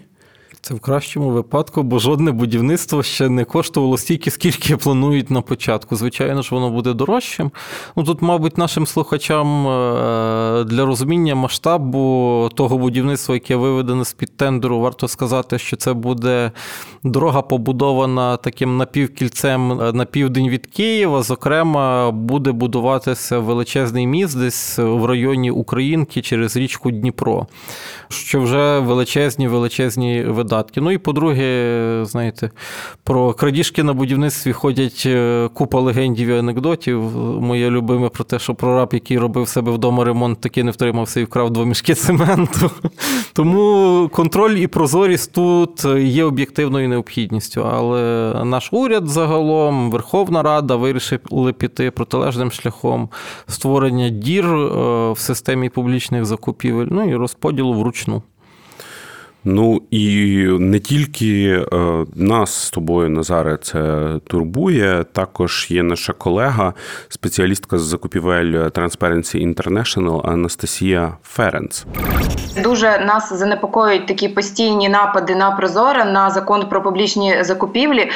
Це 0.68 0.74
в 0.74 0.80
кращому 0.80 1.30
випадку, 1.30 1.82
бо 1.82 1.98
жодне 1.98 2.32
будівництво 2.32 3.02
ще 3.02 3.28
не 3.28 3.44
коштувало 3.44 3.98
стільки, 3.98 4.30
скільки 4.30 4.76
планують 4.76 5.30
на 5.30 5.40
початку. 5.40 5.96
Звичайно 5.96 6.42
ж, 6.42 6.54
воно 6.54 6.70
буде 6.70 6.92
дорожчим. 6.92 7.50
Ну 7.96 8.04
тут, 8.04 8.22
мабуть, 8.22 8.58
нашим 8.58 8.86
слухачам 8.86 9.68
е, 9.68 10.64
для 10.64 10.84
розуміння 10.86 11.34
масштабу 11.34 12.50
того 12.54 12.78
будівництва, 12.78 13.34
яке 13.34 13.56
виведено 13.56 14.04
з 14.04 14.12
під 14.12 14.36
тендеру, 14.36 14.80
варто 14.80 15.08
сказати, 15.08 15.58
що 15.58 15.76
це 15.76 15.92
буде 15.92 16.52
дорога 17.04 17.42
побудована 17.42 18.36
таким 18.36 18.76
напівкільцем 18.76 19.80
е, 19.80 19.92
на 19.92 20.04
південь 20.04 20.48
від 20.48 20.66
Києва. 20.66 21.22
Зокрема, 21.22 22.10
буде 22.10 22.52
будуватися 22.52 23.38
величезний 23.38 24.06
міст 24.06 24.38
десь 24.38 24.78
в 24.78 25.04
районі 25.04 25.50
Українки 25.50 26.22
через 26.22 26.56
річку 26.56 26.90
Дніпро, 26.90 27.46
що 28.08 28.40
вже 28.40 28.78
величезні 28.78 29.48
величезні 29.48 30.22
видатки 30.22 30.57
видатки. 30.58 30.80
Ну 30.80 30.90
і 30.90 30.98
по-друге, 30.98 32.04
знаєте, 32.04 32.50
про 33.04 33.32
крадіжки 33.32 33.82
на 33.82 33.92
будівництві 33.92 34.52
ходять 34.52 35.02
е, 35.06 35.48
купа 35.54 35.80
легендів 35.80 36.28
і 36.28 36.38
анекдотів. 36.38 37.16
Моє 37.40 37.70
любиме 37.70 38.08
про 38.08 38.24
те, 38.24 38.38
що 38.38 38.54
прораб, 38.54 38.90
який 38.92 39.18
робив 39.18 39.48
себе 39.48 39.72
вдома 39.72 40.04
ремонт, 40.04 40.40
таки 40.40 40.64
не 40.64 40.70
втримався 40.70 41.20
і 41.20 41.24
вкрав 41.24 41.50
два 41.50 41.64
мішки 41.64 41.94
цементу. 41.94 42.70
Тому 43.32 44.10
контроль 44.12 44.56
і 44.56 44.66
прозорість 44.66 45.32
тут 45.32 45.84
є 45.98 46.24
об'єктивною 46.24 46.88
необхідністю. 46.88 47.66
Але 47.72 48.32
наш 48.44 48.72
уряд 48.72 49.08
загалом, 49.08 49.90
Верховна 49.90 50.42
Рада 50.42 50.76
вирішили 50.76 51.52
піти 51.52 51.90
протилежним 51.90 52.50
шляхом 52.50 53.08
створення 53.46 54.08
дір 54.08 54.44
е, 54.44 55.12
в 55.12 55.18
системі 55.18 55.68
публічних 55.68 56.24
закупівель, 56.24 56.88
ну 56.90 57.10
і 57.10 57.16
розподілу 57.16 57.74
вручну. 57.74 58.22
Ну 59.44 59.82
і 59.90 60.36
не 60.58 60.78
тільки 60.78 61.64
е, 61.72 62.04
нас 62.14 62.54
з 62.54 62.70
тобою, 62.70 63.10
Назаре, 63.10 63.58
це 63.62 64.04
турбує. 64.26 65.04
Також 65.12 65.66
є 65.70 65.82
наша 65.82 66.12
колега, 66.12 66.74
спеціалістка 67.08 67.78
з 67.78 67.82
закупівель 67.82 68.52
Transparency 68.54 69.54
International 69.54 70.30
Анастасія 70.30 71.16
Ференц. 71.22 71.86
Дуже 72.62 73.04
нас 73.06 73.32
занепокоюють 73.32 74.06
такі 74.06 74.28
постійні 74.28 74.88
напади 74.88 75.34
на 75.34 75.50
Прозоре, 75.50 76.04
на 76.04 76.30
закон 76.30 76.68
про 76.68 76.82
публічні 76.82 77.44
закупівлі, 77.44 78.10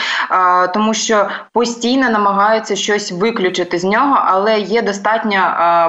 тому 0.75 0.95
що 0.95 1.29
постійно 1.53 2.11
намагаються 2.11 2.77
щось 2.77 3.13
виключити 3.13 3.79
з 3.79 3.85
нього, 3.85 4.19
але 4.25 4.61
є 4.61 4.83
достатньо 4.83 5.39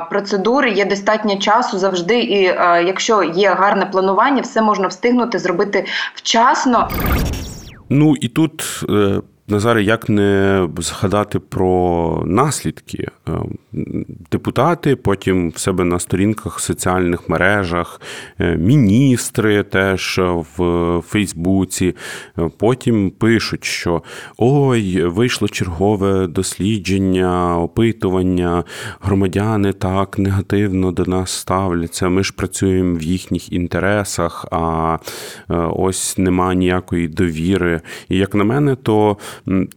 процедури, 0.10 0.72
є 0.72 0.86
достатньо 0.86 1.38
часу 1.38 1.78
завжди. 1.78 2.20
І 2.20 2.42
якщо 2.86 3.24
є 3.24 3.50
гарне 3.50 3.86
планування, 3.86 4.42
все 4.42 4.62
можна 4.62 4.88
встигнути 4.88 5.23
встигнути 5.24 5.40
зробити 5.40 5.86
вчасно. 6.16 6.90
Ну 7.90 8.16
і 8.22 8.28
тут 8.28 8.84
е, 8.90 9.22
Назаре, 9.48 9.84
як 9.84 10.10
не 10.10 10.68
згадати 10.78 11.40
про 11.40 12.24
наслідки? 12.26 13.08
Е, 13.30 13.32
депутати, 14.32 14.96
потім 14.96 15.50
в 15.50 15.58
себе 15.58 15.84
на 15.84 16.00
сторінках 16.00 16.58
в 16.58 16.62
соціальних 16.62 17.30
мережах, 17.30 18.02
е, 18.40 18.58
міністри 18.58 19.64
теж 19.64 20.22
в 20.58 21.02
Фейсбуці, 21.08 21.96
е, 22.40 22.50
потім 22.58 23.12
пишуть, 23.12 23.64
що 23.64 24.04
ой, 24.38 25.04
вийшло 25.06 25.48
чергове 25.48 26.28
дослідження, 26.28 27.60
опитування, 27.60 28.64
громадяни 29.02 29.74
так 29.74 30.20
негативно 30.20 30.92
до 30.92 31.06
нас 31.06 31.32
ставляться. 31.32 32.10
Ми 32.10 32.24
ж 32.24 32.34
працюємо 32.34 32.98
в 32.98 33.02
їхніх 33.02 33.54
інтересах, 33.54 34.46
а 34.52 34.98
ось 35.76 36.18
нема 36.18 36.54
ніякої 36.54 37.08
довіри. 37.08 37.82
І 38.10 38.18
як 38.18 38.36
на 38.36 38.44
мене, 38.44 38.76
то 38.76 39.18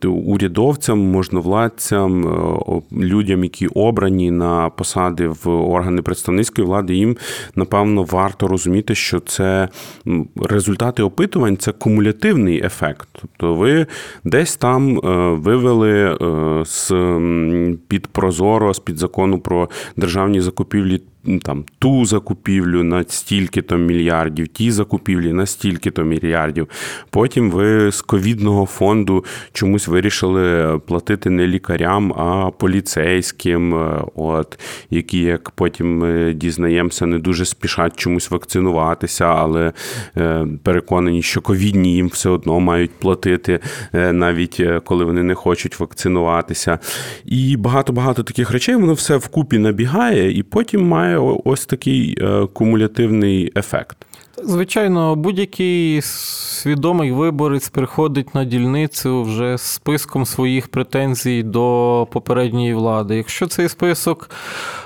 урядовцям, 0.05 0.99
можновладцям, 0.99 2.27
е, 2.27 2.83
людям, 2.93 3.45
які 3.45 3.67
обрані 3.67 4.31
на 4.31 4.71
посади 4.71 5.29
в 5.29 5.49
органи 5.49 6.03
представницької 6.03 6.67
влади, 6.67 6.95
їм 6.95 7.17
напевно 7.55 8.03
варто 8.03 8.49
розуміти, 8.49 8.95
що 8.95 9.21
це 9.21 9.69
результати 10.37 11.03
опитувань 11.03 11.57
це 11.57 11.73
кумулятивний 11.73 12.65
ефект. 12.65 13.09
Тобто, 13.13 13.55
ви 13.55 13.87
десь 14.25 14.57
там 14.57 14.99
е, 14.99 15.01
вивели 15.31 15.93
е, 15.93 16.65
з 16.65 16.93
під 17.89 18.07
прозоро, 18.07 18.75
з 18.75 18.79
під 18.79 18.99
закону 18.99 19.39
про 19.39 19.69
державні 19.97 20.41
закупівлі 20.41 21.01
там 21.43 21.65
ту 21.79 22.05
закупівлю 22.05 22.85
на 22.85 23.05
стільки-то 23.09 23.77
мільярдів, 23.77 24.49
ті 24.49 24.71
закупівлі 24.71 25.33
на 25.33 25.47
стільки-то 25.47 26.03
мільярдів. 26.03 26.69
Потім 27.11 27.51
ви 27.51 27.93
з 27.93 28.01
ковідного 28.01 28.67
фонду 28.67 29.25
чомусь 29.53 29.89
вирішили 29.89 30.79
платити 30.87 31.31
не 31.31 31.47
лікарям, 31.47 32.13
а 32.13 32.51
поліцейським, 32.51 33.75
е, 33.75 34.03
от, 34.15 34.59
які, 34.91 35.19
як 35.19 35.51
потім 35.51 35.99
ми 35.99 36.35
дізнаємося, 36.35 37.07
не 37.07 37.19
дуже 37.19 37.45
спішать 37.45 37.97
чомусь 37.97 38.31
вакцинуватися, 38.31 39.25
але 39.25 39.73
е, 40.17 40.47
переконані, 40.63 41.23
що 41.23 41.41
ковідні 41.41 41.95
їм 41.95 42.09
все 42.09 42.29
одно 42.29 42.61
мають 42.61 42.91
платити, 42.91 43.61
е, 43.93 44.13
навіть 44.13 44.63
коли 44.85 45.05
вони 45.05 45.23
не 45.23 45.35
хочуть 45.35 45.81
вакцинуватися. 45.81 46.79
І 47.25 47.57
багато-багато 47.57 48.23
таких 48.23 48.51
речей, 48.51 48.77
воно 48.77 48.93
все 48.93 49.17
вкупі 49.17 49.59
набігає, 49.59 50.39
і 50.39 50.43
потім 50.43 50.89
має 50.89 51.16
має 51.21 51.41
ось 51.45 51.67
такий 51.67 52.19
кумулятивний 52.53 53.53
ефект. 53.57 53.97
Звичайно, 54.45 55.17
будь-який 55.17 56.03
свідомий 56.03 57.13
виборець 57.13 57.69
приходить 57.69 58.35
на 58.35 58.45
дільницю 58.45 59.23
вже 59.23 59.57
з 59.59 59.63
списком 59.63 60.27
своїх 60.27 60.69
претензій 60.69 61.43
до 61.43 62.09
попередньої 62.13 62.75
влади. 62.75 63.17
Якщо 63.17 63.47
цей 63.47 63.69
список 63.69 64.31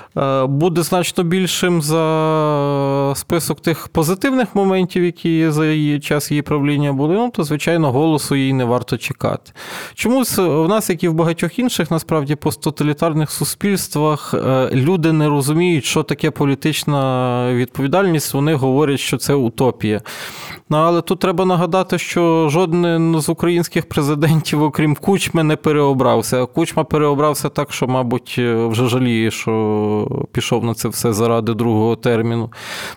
буде 0.43 0.83
значно 0.83 1.23
більшим 1.23 1.81
за 1.81 3.13
список 3.15 3.61
тих 3.61 3.87
позитивних 3.87 4.55
моментів, 4.55 5.03
які 5.03 5.49
за 5.49 5.65
її 5.65 5.99
час 5.99 6.31
її 6.31 6.41
правління 6.41 6.93
були, 6.93 7.15
ну 7.15 7.29
то 7.29 7.43
звичайно 7.43 7.91
голосу 7.91 8.35
їй 8.35 8.53
не 8.53 8.65
варто 8.65 8.97
чекати. 8.97 9.51
Чомусь 9.93 10.37
в 10.37 10.67
нас, 10.67 10.89
як 10.89 11.03
і 11.03 11.07
в 11.07 11.13
багатьох 11.13 11.59
інших, 11.59 11.91
насправді 11.91 12.35
посттоталітарних 12.35 13.31
суспільствах, 13.31 14.33
е, 14.33 14.69
люди 14.73 15.11
не 15.11 15.29
розуміють, 15.29 15.85
що 15.85 16.03
таке 16.03 16.31
політична 16.31 17.53
відповідальність. 17.53 18.33
Вони 18.33 18.53
говорять, 18.53 18.99
що 18.99 19.17
це 19.17 19.33
утопія. 19.33 20.01
Ну, 20.69 20.77
але 20.77 21.01
тут 21.01 21.19
треба 21.19 21.45
нагадати, 21.45 21.97
що 21.97 22.49
жоден 22.49 23.21
з 23.21 23.29
українських 23.29 23.89
президентів, 23.89 24.63
окрім 24.63 24.95
Кучми, 24.95 25.43
не 25.43 25.55
переобрався. 25.55 26.45
Кучма 26.45 26.83
переобрався 26.83 27.49
так, 27.49 27.73
що, 27.73 27.87
мабуть, 27.87 28.35
вже 28.37 28.87
жаліє, 28.87 29.31
що 29.31 30.00
пішов 30.31 30.63
на 30.63 30.73
це 30.73 30.89
все 30.89 31.13
заради 31.13 31.53
другого 31.53 31.95
терміну. 31.95 32.51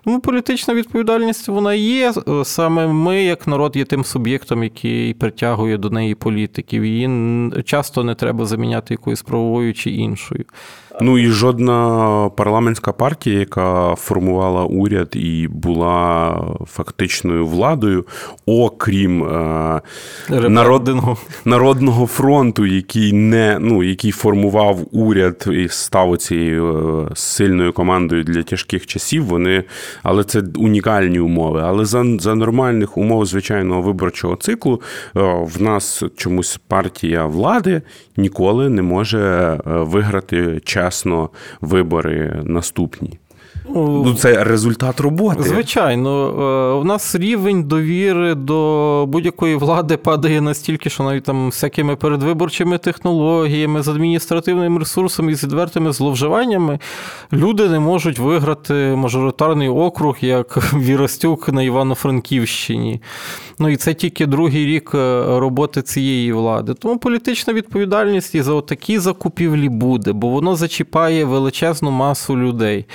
Тому 0.04 0.20
політична 0.20 0.74
відповідальність 0.74 1.48
вона 1.48 1.74
є. 1.74 2.12
Саме 2.44 2.86
ми, 2.86 3.24
як 3.24 3.46
народ, 3.46 3.76
є 3.76 3.84
тим 3.84 4.04
суб'єктом, 4.04 4.62
який 4.62 5.14
притягує 5.14 5.78
до 5.78 5.90
неї 5.90 6.14
політиків. 6.14 6.84
Її 6.84 7.10
часто 7.64 8.04
не 8.04 8.14
треба 8.14 8.46
заміняти 8.46 8.94
якоюсь 8.94 9.22
правовою 9.22 9.74
чи 9.74 9.90
іншою. 9.90 10.44
Ну 11.00 11.18
і 11.18 11.26
жодна 11.26 12.30
парламентська 12.36 12.92
партія, 12.92 13.38
яка 13.38 13.94
формувала 13.94 14.64
уряд 14.64 15.08
і 15.12 15.48
була 15.48 16.36
фактичною 16.66 17.46
владою, 17.46 18.04
окрім 18.46 19.24
е, 19.24 19.80
народ, 20.30 20.90
народного 21.44 22.06
фронту, 22.06 22.66
який 22.66 23.12
не 23.12 23.58
ну 23.60 23.82
який 23.82 24.10
формував 24.10 24.78
уряд 24.92 25.48
і 25.52 25.68
став 25.68 26.18
цією 26.18 26.76
е, 26.76 26.93
сильною 27.14 27.72
командою 27.72 28.24
для 28.24 28.42
тяжких 28.42 28.86
часів. 28.86 29.24
Вони, 29.24 29.64
але 30.02 30.24
це 30.24 30.42
унікальні 30.56 31.20
умови. 31.20 31.60
Але 31.64 31.84
за 31.84 32.04
за 32.18 32.34
нормальних 32.34 32.96
умов 32.98 33.26
звичайного 33.26 33.82
виборчого 33.82 34.36
циклу 34.36 34.82
е, 35.16 35.20
в 35.44 35.62
нас 35.62 36.02
чомусь 36.16 36.60
партія 36.68 37.26
влади 37.26 37.82
ніколи 38.16 38.68
не 38.68 38.82
може 38.82 39.58
виграти 39.64 40.60
чесно 40.64 41.30
вибори 41.60 42.40
наступні. 42.44 43.18
Ну, 43.68 44.14
Це 44.14 44.44
результат 44.44 45.00
роботи. 45.00 45.42
Звичайно, 45.42 46.26
е, 46.28 46.80
у 46.80 46.84
нас 46.84 47.14
рівень 47.14 47.62
довіри 47.62 48.34
до 48.34 49.04
будь-якої 49.08 49.56
влади 49.56 49.96
падає 49.96 50.40
настільки, 50.40 50.90
що 50.90 51.02
навіть 51.02 51.24
там 51.24 51.46
всякими 51.46 51.96
передвиборчими 51.96 52.78
технологіями, 52.78 53.82
з 53.82 53.88
адміністративним 53.88 54.78
ресурсом 54.78 55.30
і 55.30 55.34
з 55.34 55.44
відвертими 55.44 55.92
зловживаннями 55.92 56.78
люди 57.32 57.68
не 57.68 57.78
можуть 57.78 58.18
виграти 58.18 58.74
мажоритарний 58.74 59.68
округ, 59.68 60.16
як 60.20 60.74
Віростюк 60.74 61.48
на 61.48 61.62
Івано-Франківщині. 61.62 63.00
Ну 63.58 63.68
і 63.68 63.76
це 63.76 63.94
тільки 63.94 64.26
другий 64.26 64.66
рік 64.66 64.90
е, 64.94 65.24
роботи 65.26 65.82
цієї 65.82 66.32
влади. 66.32 66.74
Тому 66.74 66.98
політична 66.98 67.52
відповідальність 67.52 68.34
і 68.34 68.42
за 68.42 68.60
такі 68.60 68.98
закупівлі 68.98 69.68
буде, 69.68 70.12
бо 70.12 70.28
воно 70.28 70.56
зачіпає 70.56 71.24
величезну 71.24 71.90
масу 71.90 72.38
людей. 72.38 72.86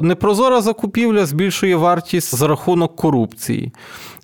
Непрозора 0.00 0.60
закупівля 0.60 1.26
збільшує 1.26 1.76
вартість 1.76 2.34
за 2.34 2.48
рахунок 2.48 2.96
корупції. 2.96 3.72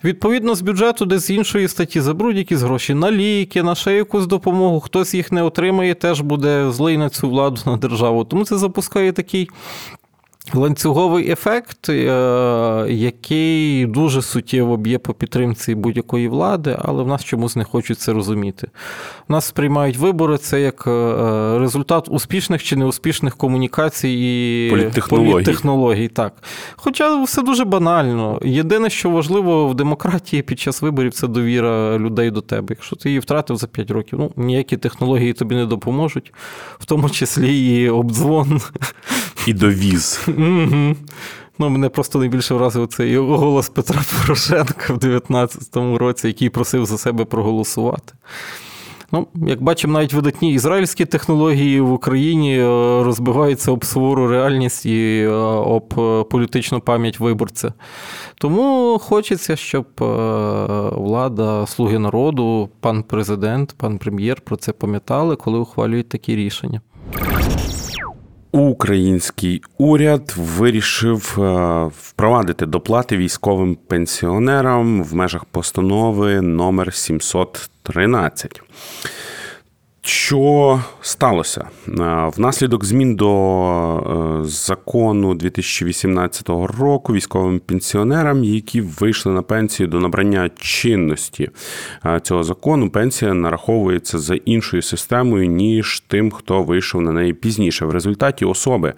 Відповідно, 0.04 0.54
з 0.54 0.62
бюджету, 0.62 1.06
де 1.06 1.18
з 1.18 1.30
іншої 1.30 1.68
статті 1.68 2.00
заберуть 2.00 2.36
якісь 2.36 2.60
гроші 2.60 2.94
на 2.94 3.12
ліки, 3.12 3.62
на 3.62 3.74
ще 3.74 3.94
якусь 3.94 4.26
допомогу, 4.26 4.80
хтось 4.80 5.14
їх 5.14 5.32
не 5.32 5.42
отримає, 5.42 5.94
теж 5.94 6.20
буде 6.20 6.70
злий 6.70 6.98
на 6.98 7.08
цю 7.08 7.28
владу 7.28 7.60
на 7.66 7.76
державу. 7.76 8.24
Тому 8.24 8.44
це 8.44 8.58
запускає 8.58 9.12
такий 9.12 9.48
Ланцюговий 10.54 11.30
ефект, 11.30 11.88
е, 11.88 12.86
який 12.88 13.86
дуже 13.86 14.22
суттєво 14.22 14.76
б'є 14.76 14.98
по 14.98 15.14
підтримці 15.14 15.74
будь-якої 15.74 16.28
влади, 16.28 16.76
але 16.82 17.02
в 17.02 17.08
нас 17.08 17.24
чомусь 17.24 17.56
не 17.56 17.64
хочуть 17.64 17.98
це 17.98 18.12
розуміти. 18.12 18.68
У 19.28 19.32
нас 19.32 19.44
сприймають 19.44 19.96
вибори 19.96 20.38
це 20.38 20.60
як 20.60 20.84
е, 20.86 21.58
результат 21.58 22.08
успішних 22.08 22.62
чи 22.62 22.76
неуспішних 22.76 23.36
комунікацій 23.36 24.08
і 24.08 24.70
політтехнологій. 24.70 25.32
політтехнологій. 25.32 26.08
Так. 26.08 26.32
Хоча 26.76 27.22
все 27.22 27.42
дуже 27.42 27.64
банально. 27.64 28.40
Єдине, 28.44 28.90
що 28.90 29.10
важливо 29.10 29.68
в 29.68 29.74
демократії 29.74 30.42
під 30.42 30.60
час 30.60 30.82
виборів, 30.82 31.12
це 31.12 31.26
довіра 31.26 31.98
людей 31.98 32.30
до 32.30 32.40
тебе. 32.40 32.66
Якщо 32.70 32.96
ти 32.96 33.08
її 33.08 33.18
втратив 33.18 33.56
за 33.56 33.66
5 33.66 33.90
років, 33.90 34.18
ну 34.18 34.30
ніякі 34.36 34.76
технології 34.76 35.32
тобі 35.32 35.54
не 35.54 35.66
допоможуть, 35.66 36.32
в 36.78 36.84
тому 36.84 37.10
числі 37.10 37.82
і 37.82 37.88
обдзвон. 37.88 38.60
І 39.46 39.52
довіз. 39.52 40.26
Ну, 41.58 41.68
Мене 41.68 41.88
просто 41.88 42.18
найбільше 42.18 42.54
вразив 42.54 42.86
цей 42.86 43.16
голос 43.16 43.68
Петра 43.68 44.02
Порошенка 44.20 44.94
в 44.94 44.98
2019 44.98 45.76
році, 45.76 46.26
який 46.26 46.48
просив 46.48 46.86
за 46.86 46.98
себе 46.98 47.24
проголосувати. 47.24 48.12
Ну, 49.12 49.26
Як 49.34 49.62
бачимо, 49.62 49.92
навіть 49.92 50.14
видатні 50.14 50.54
ізраїльські 50.54 51.04
технології 51.04 51.80
в 51.80 51.92
Україні 51.92 52.58
е, 52.58 52.64
розбиваються 53.02 53.72
об 53.72 53.84
сувору 53.84 54.28
реальність 54.28 54.86
і 54.86 55.22
е, 55.22 55.28
об 55.30 55.94
е, 55.98 56.24
політичну 56.24 56.80
пам'ять 56.80 57.20
виборця. 57.20 57.72
Тому 58.34 58.98
хочеться, 59.02 59.56
щоб 59.56 59.86
влада, 60.92 61.66
слуги 61.66 61.98
народу, 61.98 62.68
пан 62.80 63.02
президент, 63.02 63.74
пан 63.76 63.98
прем'єр 63.98 64.40
про 64.40 64.56
це 64.56 64.72
пам'ятали, 64.72 65.36
коли 65.36 65.58
ухвалюють 65.58 66.08
такі 66.08 66.36
рішення. 66.36 66.80
Український 68.52 69.62
уряд 69.78 70.34
вирішив 70.36 71.38
е, 71.38 71.90
впровадити 72.00 72.66
доплати 72.66 73.16
військовим 73.16 73.78
пенсіонерам 73.86 75.04
в 75.04 75.14
межах 75.14 75.44
постанови 75.44 76.40
номер 76.40 76.94
713. 76.94 78.62
Що 80.04 80.80
сталося 81.00 81.68
е, 81.88 82.30
внаслідок 82.36 82.84
змін 82.84 83.16
до 83.16 83.30
е, 83.98 84.44
закону 84.44 85.34
2018 85.34 86.48
року 86.48 87.12
військовим 87.12 87.60
пенсіонерам, 87.60 88.44
які 88.44 88.80
вийшли 88.80 89.32
на 89.32 89.42
пенсію 89.42 89.86
до 89.86 90.00
набрання 90.00 90.50
чинності 90.58 91.50
е, 92.06 92.20
цього 92.20 92.44
закону, 92.44 92.90
пенсія 92.90 93.34
нараховується 93.34 94.18
за 94.18 94.34
іншою 94.34 94.82
системою 94.82 95.46
ніж 95.46 96.00
тим, 96.00 96.30
хто 96.30 96.62
вийшов 96.62 97.00
на 97.00 97.12
неї 97.12 97.32
пізніше. 97.32 97.86
В 97.86 97.90
результаті 97.90 98.44
особи, 98.44 98.94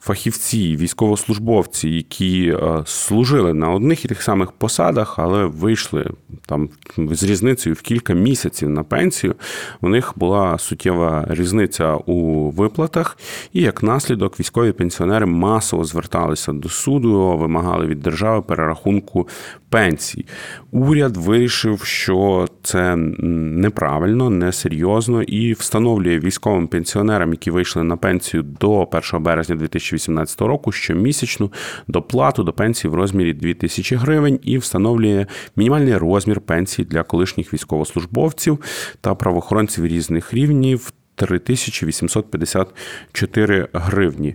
фахівці, 0.00 0.76
військовослужбовці, 0.76 1.88
які 1.88 2.56
служили 2.84 3.54
на 3.54 3.70
одних 3.70 4.04
і 4.04 4.08
тих 4.08 4.22
самих 4.22 4.52
посадах, 4.52 5.18
але 5.18 5.44
вийшли 5.44 6.10
там 6.46 6.68
з 6.98 7.22
різницею 7.22 7.74
в 7.74 7.80
кілька 7.80 8.12
місяців 8.12 8.68
на 8.68 8.82
пенсію, 8.82 9.34
у 9.80 9.88
них 9.88 10.12
було 10.16 10.27
була 10.28 10.58
суттєва 10.58 11.26
різниця 11.28 11.94
у 11.94 12.50
виплатах, 12.50 13.18
і 13.52 13.62
як 13.62 13.82
наслідок 13.82 14.40
військові 14.40 14.72
пенсіонери 14.72 15.26
масово 15.26 15.84
зверталися 15.84 16.52
до 16.52 16.68
суду, 16.68 17.36
вимагали 17.36 17.86
від 17.86 18.00
держави 18.00 18.42
перерахунку 18.42 19.28
пенсій. 19.70 20.26
Уряд 20.70 21.16
вирішив, 21.16 21.84
що 21.84 22.48
це 22.62 22.96
неправильно, 22.96 24.30
несерйозно 24.30 25.22
і 25.22 25.52
встановлює 25.52 26.18
військовим 26.18 26.68
пенсіонерам, 26.68 27.30
які 27.30 27.50
вийшли 27.50 27.82
на 27.82 27.96
пенсію 27.96 28.42
до 28.42 28.88
1 28.92 29.22
березня 29.22 29.56
2018 29.56 30.40
року, 30.40 30.72
щомісячну 30.72 31.52
доплату 31.88 32.44
до 32.44 32.52
пенсії 32.52 32.90
в 32.90 32.94
розмірі 32.94 33.34
2000 33.34 33.96
гривень 33.96 34.40
і 34.42 34.58
встановлює 34.58 35.26
мінімальний 35.56 35.96
розмір 35.96 36.40
пенсії 36.40 36.88
для 36.90 37.02
колишніх 37.02 37.54
військовослужбовців 37.54 38.58
та 39.00 39.14
правоохоронців 39.14 39.86
різних 39.86 40.34
рівнів 40.34 40.92
3854 41.14 43.68
гривні. 43.72 44.34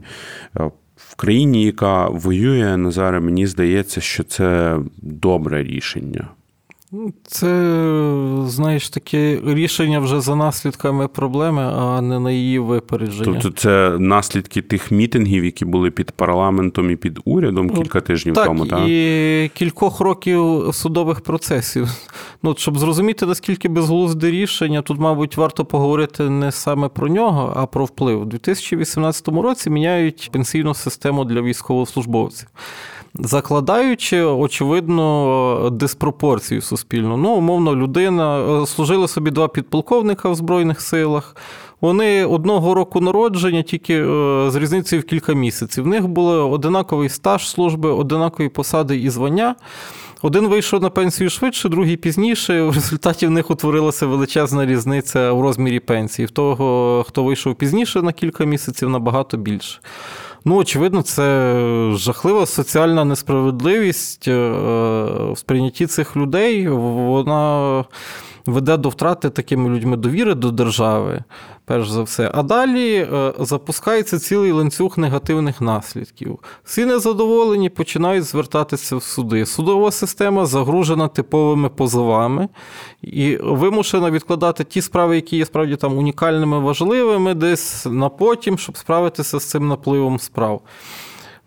В 1.14 1.16
країні, 1.16 1.66
яка 1.66 2.08
воює 2.08 2.78
Назаре, 2.78 3.20
мені 3.20 3.48
здається, 3.48 4.02
що 4.02 4.24
це 4.24 4.78
добре 4.98 5.64
рішення. 5.64 6.28
Це, 7.28 7.48
знаєш, 8.46 8.90
таке 8.90 9.40
рішення 9.46 10.00
вже 10.00 10.22
за 10.22 10.36
наслідками 10.36 11.08
проблеми, 11.08 11.62
а 11.62 12.02
не 12.02 12.20
на 12.20 12.32
її 12.32 12.60
випередження. 12.60 13.40
Тобто 13.42 13.50
це 13.50 13.96
наслідки 14.00 14.62
тих 14.62 14.92
мітингів, 14.92 15.46
які 15.46 15.66
були 15.66 15.92
під 15.92 16.12
парламентом 16.12 16.92
і 16.92 16.96
під 16.96 17.20
урядом 17.26 17.70
кілька 17.70 18.02
тижнів 18.02 18.36
так, 18.36 18.46
тому, 18.46 18.66
так? 18.66 18.88
І 18.88 19.52
кількох 19.54 20.00
років 20.00 20.70
судових 20.74 21.22
процесів. 21.22 21.90
Ну, 22.44 22.56
Щоб 22.58 22.78
зрозуміти, 22.78 23.26
наскільки 23.26 23.70
безглузде 23.70 24.32
рішення, 24.32 24.82
тут, 24.82 25.00
мабуть, 25.00 25.38
варто 25.38 25.66
поговорити 25.66 26.30
не 26.30 26.52
саме 26.52 26.90
про 26.90 27.08
нього, 27.08 27.54
а 27.56 27.66
про 27.66 27.86
вплив. 27.86 28.22
У 28.22 28.26
2018 28.26 29.28
році 29.28 29.70
міняють 29.70 30.30
пенсійну 30.34 30.74
систему 30.74 31.26
для 31.26 31.42
військовослужбовців 31.42 32.48
закладаючи, 33.16 34.22
очевидно, 34.22 35.70
диспропорцію 35.72 36.62
суспільну. 36.62 37.18
Ну, 37.18 37.30
умовно, 37.30 37.76
людина 37.76 38.40
е, 38.40 38.66
служили 38.66 39.08
собі 39.08 39.32
два 39.32 39.48
підполковника 39.48 40.30
в 40.30 40.36
Збройних 40.36 40.82
силах. 40.82 41.36
Вони 41.82 42.26
одного 42.26 42.74
року 42.74 43.02
народження, 43.02 43.62
тільки 43.62 43.94
е, 43.94 44.06
з 44.52 44.56
різницею 44.56 45.02
в 45.02 45.06
кілька 45.06 45.34
місяців. 45.34 45.84
В 45.84 45.88
них 45.88 46.08
був 46.08 46.52
одинаковий 46.52 47.10
стаж 47.10 47.50
служби, 47.50 47.90
одинакові 47.90 48.50
посади 48.50 48.98
і 48.98 49.10
звання. 49.10 49.56
Один 50.22 50.48
вийшов 50.48 50.82
на 50.82 50.90
пенсію 50.90 51.30
швидше, 51.30 51.70
другий 51.70 51.98
пізніше. 51.98 52.64
В 52.64 52.76
результаті 52.76 53.28
в 53.28 53.32
них 53.32 53.52
утворилася 53.52 54.06
величезна 54.06 54.66
різниця 54.66 55.32
в 55.32 55.42
розмірі 55.42 55.80
пенсії. 55.80 56.26
В 56.26 56.32
того, 56.32 57.06
хто 57.08 57.24
вийшов 57.24 57.56
пізніше 57.56 58.02
на 58.02 58.14
кілька 58.14 58.46
місяців, 58.46 58.90
набагато 58.90 59.38
більше. 59.38 59.80
Ну, 60.46 60.56
очевидно, 60.56 61.02
це 61.02 61.24
жахлива 61.94 62.46
соціальна 62.46 63.06
несправедливість 63.06 64.28
е, 64.28 64.50
в 65.32 65.38
сприйнятті 65.38 65.88
цих 65.88 66.16
людей. 66.16 66.68
Вона 66.68 67.86
веде 68.46 68.78
до 68.78 68.90
втрати 68.90 69.30
такими 69.30 69.70
людьми 69.70 69.98
довіри 69.98 70.36
до 70.36 70.52
держави, 70.52 71.24
перш 71.66 71.90
за 71.90 72.04
все. 72.04 72.32
А 72.34 72.44
далі 72.44 72.96
е, 72.96 73.34
запускається 73.40 74.20
цілий 74.20 74.52
ланцюг 74.52 75.00
негативних 75.00 75.62
наслідків. 75.62 76.40
Всі 76.64 76.86
незадоволені 76.86 77.70
починають 77.70 78.24
звертатися 78.24 78.96
в 78.96 79.04
суди. 79.04 79.46
Судова 79.46 79.92
система 79.92 80.46
загружена 80.46 81.08
типовими 81.08 81.70
позовами 81.70 82.50
і 83.02 83.38
вимушена 83.42 84.12
відкладати 84.12 84.64
ті 84.64 84.82
справи, 84.82 85.16
які 85.16 85.38
є 85.38 85.46
справді 85.46 85.76
там 85.76 85.98
унікальними, 85.98 86.60
важливими, 86.60 87.34
десь 87.34 87.86
на 87.86 88.10
потім, 88.10 88.58
щоб 88.58 88.78
справитися 88.78 89.40
з 89.40 89.46
цим 89.46 89.68
напливом 89.68 90.20
справ. 90.20 90.62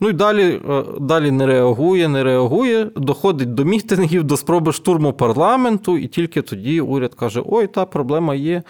Ну 0.00 0.08
і 0.08 0.12
далі 0.12 0.60
е, 0.70 0.84
далі 1.00 1.30
не 1.30 1.46
реагує, 1.46 2.08
не 2.08 2.24
реагує, 2.24 2.90
доходить 2.96 3.54
до 3.54 3.64
мітингів, 3.64 4.24
до 4.24 4.36
спроби 4.36 4.72
штурму 4.72 5.12
парламенту, 5.12 5.98
і 5.98 6.06
тільки 6.06 6.42
тоді 6.42 6.80
уряд 6.80 7.14
каже: 7.14 7.42
Ой, 7.46 7.66
та 7.66 7.84
проблема 7.84 8.34
є. 8.34 8.62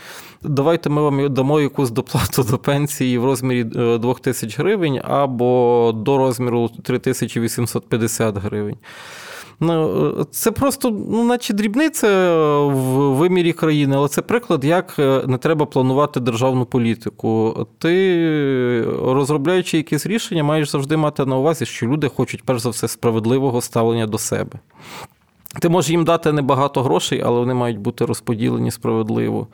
Давайте 0.42 0.90
ми 0.90 1.02
вам 1.02 1.34
дамо 1.34 1.60
якусь 1.60 1.90
доплату 1.90 2.42
до 2.42 2.58
пенсії 2.58 3.18
в 3.18 3.24
розмірі 3.24 3.64
2 3.64 4.12
е, 4.12 4.14
тисяч 4.22 4.58
гривень 4.58 5.00
або 5.04 5.92
до 5.96 6.18
розміру 6.18 6.70
3850 6.82 8.36
гривень. 8.36 8.76
Ну, 9.60 10.26
Це 10.30 10.50
просто, 10.50 10.90
ну, 10.90 11.24
наче 11.24 11.54
дрібниця 11.54 12.30
в 12.66 13.14
вимірі 13.14 13.52
країни, 13.52 13.96
але 13.96 14.08
це 14.08 14.22
приклад, 14.22 14.64
як 14.64 14.94
е, 14.98 15.22
не 15.26 15.38
треба 15.38 15.66
планувати 15.66 16.20
державну 16.20 16.64
політику. 16.64 17.66
Ти, 17.78 18.82
розробляючи 19.02 19.76
якісь 19.76 20.06
рішення, 20.06 20.44
маєш 20.44 20.70
завжди 20.70 20.96
мати 20.96 21.24
на 21.24 21.36
увазі, 21.36 21.66
що 21.66 21.86
люди 21.86 22.08
хочуть, 22.08 22.42
перш 22.42 22.60
за 22.60 22.68
все, 22.68 22.88
справедливого 22.88 23.60
ставлення 23.60 24.06
до 24.06 24.18
себе. 24.18 24.58
Ти 25.60 25.68
можеш 25.68 25.90
їм 25.90 26.04
дати 26.04 26.32
небагато 26.32 26.82
грошей, 26.82 27.22
але 27.26 27.38
вони 27.38 27.54
мають 27.54 27.78
бути 27.78 28.04
розподілені 28.04 28.70
справедливо. 28.70 29.46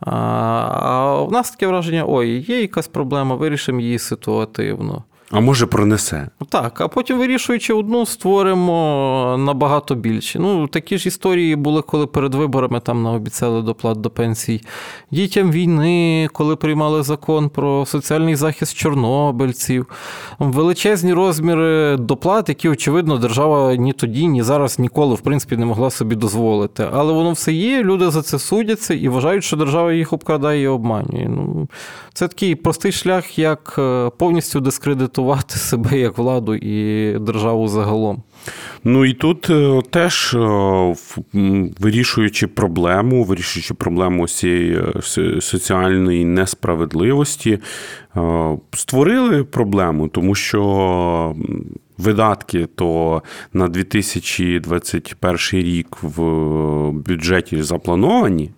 А 0.00 1.22
в 1.22 1.32
нас 1.32 1.50
таке 1.50 1.66
враження: 1.66 2.04
ой, 2.08 2.28
є 2.48 2.60
якась 2.60 2.88
проблема, 2.88 3.34
вирішимо 3.34 3.80
її 3.80 3.98
ситуативно. 3.98 5.04
А 5.32 5.40
може 5.40 5.66
пронесе. 5.66 6.28
Так, 6.48 6.80
а 6.80 6.88
потім, 6.88 7.18
вирішуючи 7.18 7.74
одну, 7.74 8.06
створимо 8.06 9.36
набагато 9.38 9.94
більше. 9.94 10.38
Ну, 10.38 10.66
такі 10.66 10.98
ж 10.98 11.08
історії 11.08 11.56
були, 11.56 11.82
коли 11.82 12.06
перед 12.06 12.34
виборами 12.34 12.80
там 12.80 13.02
наобіцяли 13.02 13.62
доплат 13.62 14.00
до 14.00 14.10
пенсій. 14.10 14.60
Дітям 15.10 15.50
війни, 15.50 16.28
коли 16.32 16.56
приймали 16.56 17.02
закон 17.02 17.48
про 17.48 17.86
соціальний 17.86 18.36
захист 18.36 18.76
чорнобильців, 18.76 19.86
величезні 20.38 21.12
розміри 21.12 21.96
доплат, 21.96 22.48
які, 22.48 22.68
очевидно, 22.68 23.18
держава 23.18 23.76
ні 23.76 23.92
тоді, 23.92 24.26
ні 24.26 24.42
зараз 24.42 24.78
ніколи, 24.78 25.14
в 25.14 25.20
принципі, 25.20 25.56
не 25.56 25.66
могла 25.66 25.90
собі 25.90 26.14
дозволити. 26.14 26.86
Але 26.92 27.12
воно 27.12 27.32
все 27.32 27.52
є, 27.52 27.82
люди 27.82 28.10
за 28.10 28.22
це 28.22 28.38
судяться 28.38 28.94
і 28.94 29.08
вважають, 29.08 29.44
що 29.44 29.56
держава 29.56 29.92
їх 29.92 30.12
обкрадає 30.12 30.62
і 30.62 30.66
обманює. 30.66 31.26
Ну, 31.28 31.68
Це 32.14 32.28
такий 32.28 32.54
простий 32.54 32.92
шлях, 32.92 33.38
як 33.38 33.74
е, 33.78 34.10
повністю 34.18 34.60
дискредитувати 34.60 35.21
трактувати 35.22 35.54
себе 35.56 35.98
як 35.98 36.18
владу 36.18 36.54
і 36.54 37.18
державу 37.18 37.68
загалом. 37.68 38.22
Ну 38.84 39.04
і 39.04 39.12
тут 39.12 39.50
е, 39.50 39.82
теж 39.90 40.34
е, 40.34 40.94
вирішуючи 41.80 42.46
проблему, 42.46 43.24
вирішуючи 43.24 43.74
проблему 43.74 44.28
цієї 44.28 44.78
е, 44.78 45.40
соціальної 45.40 46.24
несправедливості, 46.24 47.58
створили 48.72 49.44
проблему, 49.44 50.08
тому 50.08 50.34
що. 50.34 51.34
Видатки 51.98 52.66
то 52.74 53.22
на 53.52 53.68
2021 53.68 55.38
рік 55.52 55.96
в 56.02 56.20
бюджеті 56.90 57.62
заплановані, 57.62 58.50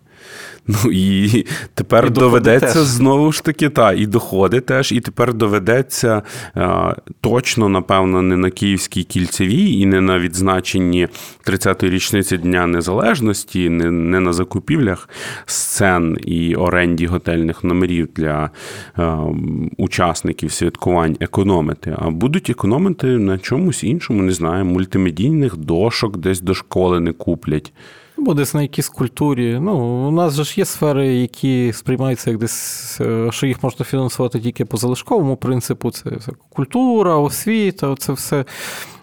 Ну 0.66 0.92
і 0.92 1.46
тепер 1.74 2.06
і 2.06 2.10
доведеться 2.10 2.72
теж. 2.74 2.84
знову 2.84 3.32
ж 3.32 3.44
таки, 3.44 3.68
та, 3.68 3.92
і 3.92 4.06
доходи 4.06 4.60
теж, 4.60 4.92
і 4.92 5.00
тепер 5.00 5.34
доведеться 5.34 6.22
а, 6.54 6.94
точно, 7.20 7.68
напевно, 7.68 8.22
не 8.22 8.36
на 8.36 8.50
Київській 8.50 9.04
кільцевій 9.04 9.72
і 9.80 9.86
не 9.86 10.00
на 10.00 10.18
відзначенні 10.18 11.08
30-ї 11.46 11.90
річниці 11.90 12.38
Дня 12.38 12.66
Незалежності, 12.66 13.68
не, 13.68 13.90
не 13.90 14.20
на 14.20 14.32
закупівлях 14.32 15.08
сцен 15.46 16.18
і 16.24 16.54
оренді 16.54 17.06
готельних 17.06 17.64
номерів 17.64 18.08
для 18.16 18.50
а, 18.96 19.18
учасників 19.76 20.52
святкувань 20.52 21.16
економити, 21.20 21.96
а 21.98 22.10
будуть 22.10 22.50
економити 22.50 23.06
на 23.06 23.38
чомусь 23.38 23.84
іншому, 23.84 24.22
не 24.22 24.32
знаю, 24.32 24.64
мультимедійних 24.64 25.56
дошок 25.56 26.16
десь 26.16 26.40
до 26.40 26.54
школи 26.54 27.00
не 27.00 27.12
куплять. 27.12 27.72
Десь 28.32 28.54
на 28.54 28.62
якійсь 28.62 28.88
культурі. 28.88 29.58
Ну, 29.60 29.76
У 30.08 30.10
нас 30.10 30.34
же 30.34 30.44
ж 30.44 30.54
є 30.56 30.64
сфери, 30.64 31.14
які 31.14 31.72
сприймаються 31.72 32.30
як 32.30 32.38
десь, 32.38 32.98
е, 33.00 33.28
що 33.32 33.46
їх 33.46 33.62
можна 33.62 33.84
фінансувати 33.84 34.40
тільки 34.40 34.64
по 34.64 34.76
залишковому 34.76 35.36
принципу. 35.36 35.90
Це 35.90 36.10
культура, 36.48 37.16
освіта, 37.16 37.94
це 37.98 38.12
все. 38.12 38.44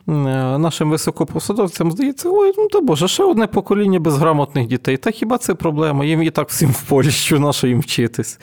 Е, 0.07 0.11
нашим 0.57 0.89
високопосадовцям 0.89 1.91
здається, 1.91 2.29
ой, 2.31 2.53
ну 2.57 2.67
то 2.67 2.81
боже, 2.81 3.07
ще 3.07 3.23
одне 3.23 3.47
покоління 3.47 3.99
безграмотних 3.99 4.67
дітей. 4.67 4.97
Та 4.97 5.11
хіба 5.11 5.37
це 5.37 5.53
проблема? 5.53 6.05
Їм 6.05 6.23
і 6.23 6.29
так 6.29 6.49
всім 6.49 6.69
в 6.69 6.81
Польщу, 6.81 7.39
на 7.39 7.53
що 7.53 7.67
їм 7.67 7.79
вчитись. 7.79 8.39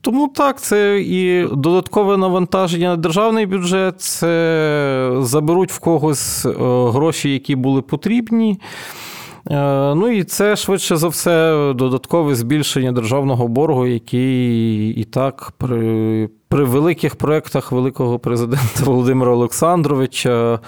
Тому 0.00 0.28
так, 0.28 0.60
це 0.60 1.00
і 1.00 1.46
додаткове 1.52 2.16
навантаження 2.16 2.88
на 2.88 2.96
державний 2.96 3.46
бюджет, 3.46 4.00
це 4.00 5.16
заберуть 5.20 5.72
в 5.72 5.78
когось 5.78 6.46
е, 6.46 6.50
гроші, 6.90 7.32
які 7.32 7.56
були 7.56 7.82
потрібні. 7.82 8.60
Е, 9.50 9.94
ну 9.94 10.08
і 10.08 10.24
це 10.24 10.56
швидше 10.56 10.96
за 10.96 11.08
все 11.08 11.72
додаткове 11.76 12.34
збільшення 12.34 12.92
державного 12.92 13.48
боргу, 13.48 13.86
який 13.86 14.90
і 14.90 15.04
так 15.04 15.52
при 15.56 16.28
при 16.52 16.64
великих 16.64 17.16
проєктах 17.16 17.72
великого 17.72 18.18
президента 18.18 18.84
Володимира 18.84 19.32
Олександровича 19.32 20.58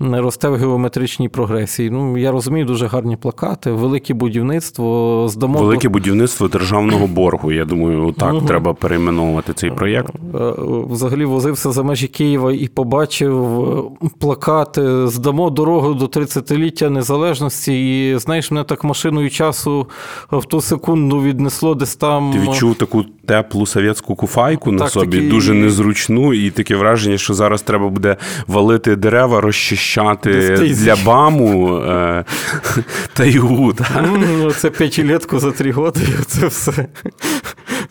росте 0.00 0.48
в 0.48 0.54
геометричній 0.54 1.28
прогресії. 1.28 1.90
Ну, 1.90 2.18
я 2.18 2.32
розумію, 2.32 2.66
дуже 2.66 2.86
гарні 2.86 3.16
плакати, 3.16 3.70
велике 3.70 4.14
будівництво 4.14 5.26
здамо. 5.28 5.58
Велике 5.58 5.88
будівництво 5.88 6.48
державного 6.48 7.06
боргу. 7.06 7.52
Я 7.52 7.64
думаю, 7.64 8.14
так 8.18 8.34
угу. 8.34 8.46
треба 8.46 8.74
перейменовувати 8.74 9.52
цей 9.52 9.70
проєкт. 9.70 10.14
Е, 10.34 10.38
е, 10.38 10.52
взагалі 10.90 11.24
возився 11.24 11.72
за 11.72 11.82
межі 11.82 12.08
Києва 12.08 12.52
і 12.52 12.68
побачив 12.68 13.62
е, 14.02 14.08
плакати 14.18 15.06
Здамо 15.06 15.50
дорогу 15.50 15.94
до 15.94 16.04
30-ліття 16.04 16.90
незалежності. 16.90 17.72
І 17.72 18.18
знаєш, 18.18 18.50
мене 18.50 18.64
так 18.64 18.84
машиною 18.84 19.30
часу 19.30 19.86
в 20.32 20.44
ту 20.44 20.60
секунду 20.60 21.22
віднесло 21.22 21.74
десь 21.74 21.96
там. 21.96 22.32
Ти 22.32 22.38
відчув 22.38 22.74
таку 22.74 23.04
теплу 23.26 23.66
совєтську 23.66 24.14
куфайку 24.14 24.72
на 24.72 24.88
собі 24.88 25.21
дуже 25.30 25.54
незручну, 25.54 26.34
і 26.34 26.50
таке 26.50 26.76
враження, 26.76 27.18
що 27.18 27.34
зараз 27.34 27.62
треба 27.62 27.88
буде 27.88 28.16
валити 28.46 28.96
дерева, 28.96 29.40
розчищати 29.40 30.30
для 30.56 30.96
баму 30.96 31.76
е, 31.76 32.24
тайгу. 33.12 33.72
Це 34.56 34.70
п'ятилетку 34.70 35.38
за 35.38 35.50
три 35.50 35.72
роки, 35.72 36.00
це 36.26 36.46
все. 36.46 36.86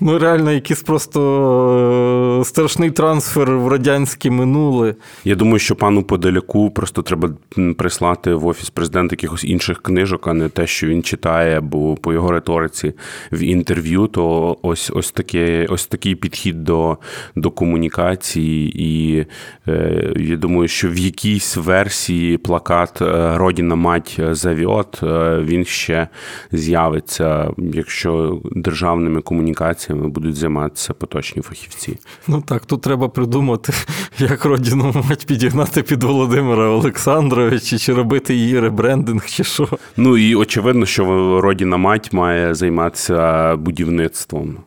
Ну, 0.03 0.19
реально, 0.19 0.51
якийсь 0.51 0.83
просто 0.83 2.39
е, 2.41 2.45
страшний 2.45 2.91
трансфер 2.91 3.51
в 3.51 3.67
радянське 3.67 4.31
минуле. 4.31 4.95
Я 5.23 5.35
думаю, 5.35 5.59
що 5.59 5.75
пану 5.75 6.03
Подоляку 6.03 6.71
просто 6.71 7.01
треба 7.01 7.29
прислати 7.77 8.33
в 8.33 8.45
офіс 8.45 8.69
президента 8.69 9.13
якихось 9.13 9.43
інших 9.43 9.81
книжок, 9.81 10.27
а 10.27 10.33
не 10.33 10.49
те, 10.49 10.67
що 10.67 10.87
він 10.87 11.03
читає, 11.03 11.59
бо 11.59 11.95
по 11.95 12.13
його 12.13 12.31
риториці 12.31 12.93
в 13.31 13.39
інтерв'ю, 13.39 14.07
то 14.07 14.57
ось 14.61 14.91
ось 14.95 15.11
таке, 15.11 15.67
ось 15.69 15.87
такий 15.87 16.15
підхід 16.15 16.63
до 16.63 16.97
до 17.35 17.51
комунікації. 17.51 18.83
І 18.83 19.25
е, 19.67 20.13
я 20.15 20.37
думаю, 20.37 20.67
що 20.67 20.89
в 20.89 20.97
якійсь 20.97 21.57
версії 21.57 22.37
плакат 22.37 23.01
е, 23.01 23.37
Родіна 23.37 23.75
мать 23.75 24.19
завіот 24.31 24.99
е, 25.03 25.39
він 25.43 25.65
ще 25.65 26.07
з'явиться, 26.51 27.51
якщо 27.57 28.41
державними 28.51 29.21
комунікаціями 29.21 29.90
будуть 29.93 30.35
займатися 30.35 30.93
поточні 30.93 31.41
фахівці. 31.41 31.97
Ну 32.27 32.41
так, 32.41 32.65
тут 32.65 32.81
треба 32.81 33.09
придумати, 33.09 33.73
як 34.19 34.45
родину 34.45 35.03
мать 35.09 35.25
підігнати 35.25 35.83
під 35.83 36.03
Володимира 36.03 36.69
Олександровича, 36.69 37.77
чи 37.77 37.93
робити 37.93 38.35
її 38.35 38.59
ребрендинг, 38.59 39.25
чи 39.25 39.43
що. 39.43 39.67
Ну 39.97 40.17
і 40.17 40.35
очевидно, 40.35 40.85
що 40.85 41.41
родіна 41.41 41.77
мать 41.77 42.13
має 42.13 42.55
займатися 42.55 43.55
будівництвом. 43.55 44.57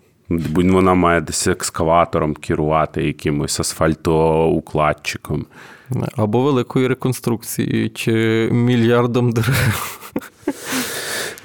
Вона 0.54 0.94
має 0.94 1.20
десь 1.20 1.46
екскаватором 1.46 2.34
керувати 2.34 3.06
якимось 3.06 3.60
асфальтоукладчиком. 3.60 5.46
Або 6.16 6.42
великою 6.42 6.88
реконструкцією, 6.88 7.90
чи 7.90 8.12
мільярдом 8.52 9.32
дерев. 9.32 9.98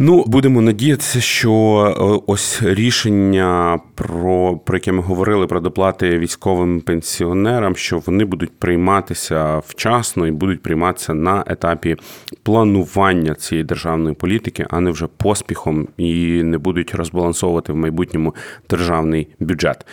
Ну, 0.02 0.24
будемо 0.28 0.62
надіятися, 0.62 1.22
що 1.22 1.52
е, 1.52 2.24
ось 2.28 2.64
рішення 2.64 3.80
про 3.96 4.58
про 4.58 4.78
яке 4.78 4.92
ми 4.92 5.02
говорили 5.02 5.48
про 5.48 5.60
доплати 5.60 6.20
військовим 6.20 6.82
пенсіонерам, 6.82 7.76
що 7.76 7.98
вони 7.98 8.26
будуть 8.26 8.60
прийматися 8.60 9.58
вчасно 9.58 10.28
і 10.28 10.32
будуть 10.32 10.62
прийматися 10.62 11.14
на 11.14 11.44
етапі 11.48 11.98
планування 12.44 13.34
цієї 13.36 13.64
державної 13.64 14.16
політики, 14.16 14.68
а 14.70 14.80
не 14.80 14.92
вже 14.92 15.08
поспіхом 15.08 15.88
і 15.98 16.44
не 16.44 16.58
будуть 16.58 16.96
розбалансовувати 16.96 17.74
в 17.74 17.76
майбутньому 17.76 18.36
державний 18.70 19.28
бюджет. 19.40 19.86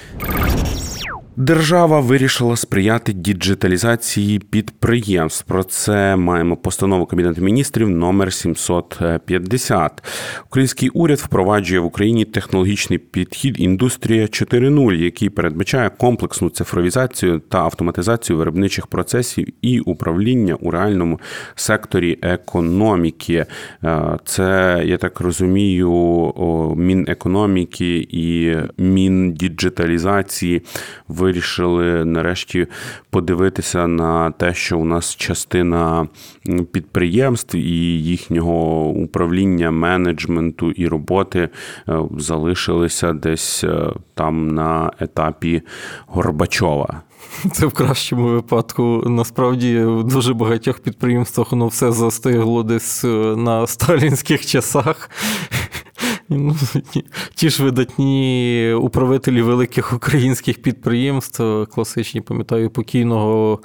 Держава 1.38 2.00
вирішила 2.00 2.56
сприяти 2.56 3.12
діджиталізації 3.12 4.38
підприємств. 4.38 5.44
Про 5.44 5.64
це 5.64 6.16
маємо 6.16 6.56
постанову 6.56 7.06
Кабінету 7.06 7.42
міністрів 7.42 7.90
номер 7.90 8.32
750. 8.32 10.02
Український 10.46 10.88
уряд 10.88 11.18
впроваджує 11.18 11.80
в 11.80 11.84
Україні 11.84 12.24
технологічний 12.24 12.98
підхід 12.98 13.60
індустрія 13.60 14.22
4.0, 14.22 14.92
який 14.92 15.30
передбачає 15.30 15.90
комплексну 15.90 16.50
цифровізацію 16.50 17.38
та 17.38 17.58
автоматизацію 17.58 18.36
виробничих 18.36 18.86
процесів 18.86 19.48
і 19.62 19.80
управління 19.80 20.54
у 20.54 20.70
реальному 20.70 21.20
секторі 21.54 22.18
економіки. 22.22 23.46
Е, 23.84 24.18
це 24.24 24.82
я 24.86 24.96
так 24.96 25.20
розумію, 25.20 25.92
Мінекономіки 26.76 28.08
і 28.10 28.56
Міндіджиталізації 28.78 30.62
в 31.08 31.25
вирішили 31.26 32.04
нарешті 32.04 32.66
подивитися 33.10 33.86
на 33.86 34.30
те, 34.30 34.54
що 34.54 34.78
у 34.78 34.84
нас 34.84 35.16
частина 35.16 36.08
підприємств 36.72 37.56
і 37.56 38.02
їхнього 38.02 38.88
управління, 38.88 39.70
менеджменту 39.70 40.70
і 40.70 40.88
роботи 40.88 41.48
е, 41.88 41.98
залишилися 42.18 43.12
десь 43.12 43.64
е, 43.64 43.90
там 44.14 44.48
на 44.48 44.90
етапі 45.00 45.62
Горбачова. 46.06 47.02
Це 47.52 47.66
в 47.66 47.72
кращому 47.72 48.28
випадку. 48.28 49.02
Насправді 49.06 49.78
в 49.78 50.04
дуже 50.04 50.34
багатьох 50.34 50.78
підприємствах 50.78 51.52
воно 51.52 51.66
все 51.66 51.92
застигло 51.92 52.62
десь 52.62 53.04
е, 53.04 53.36
на 53.36 53.66
сталінських 53.66 54.46
часах. 54.46 55.10
Ну, 56.28 56.56
Ті 57.34 57.50
ж 57.50 57.64
видатні 57.64 58.72
управителі 58.80 59.42
великих 59.42 59.92
українських 59.92 60.62
підприємств, 60.62 61.66
класичні, 61.66 62.20
пам'ятаю, 62.20 62.70
покійного 62.70 63.60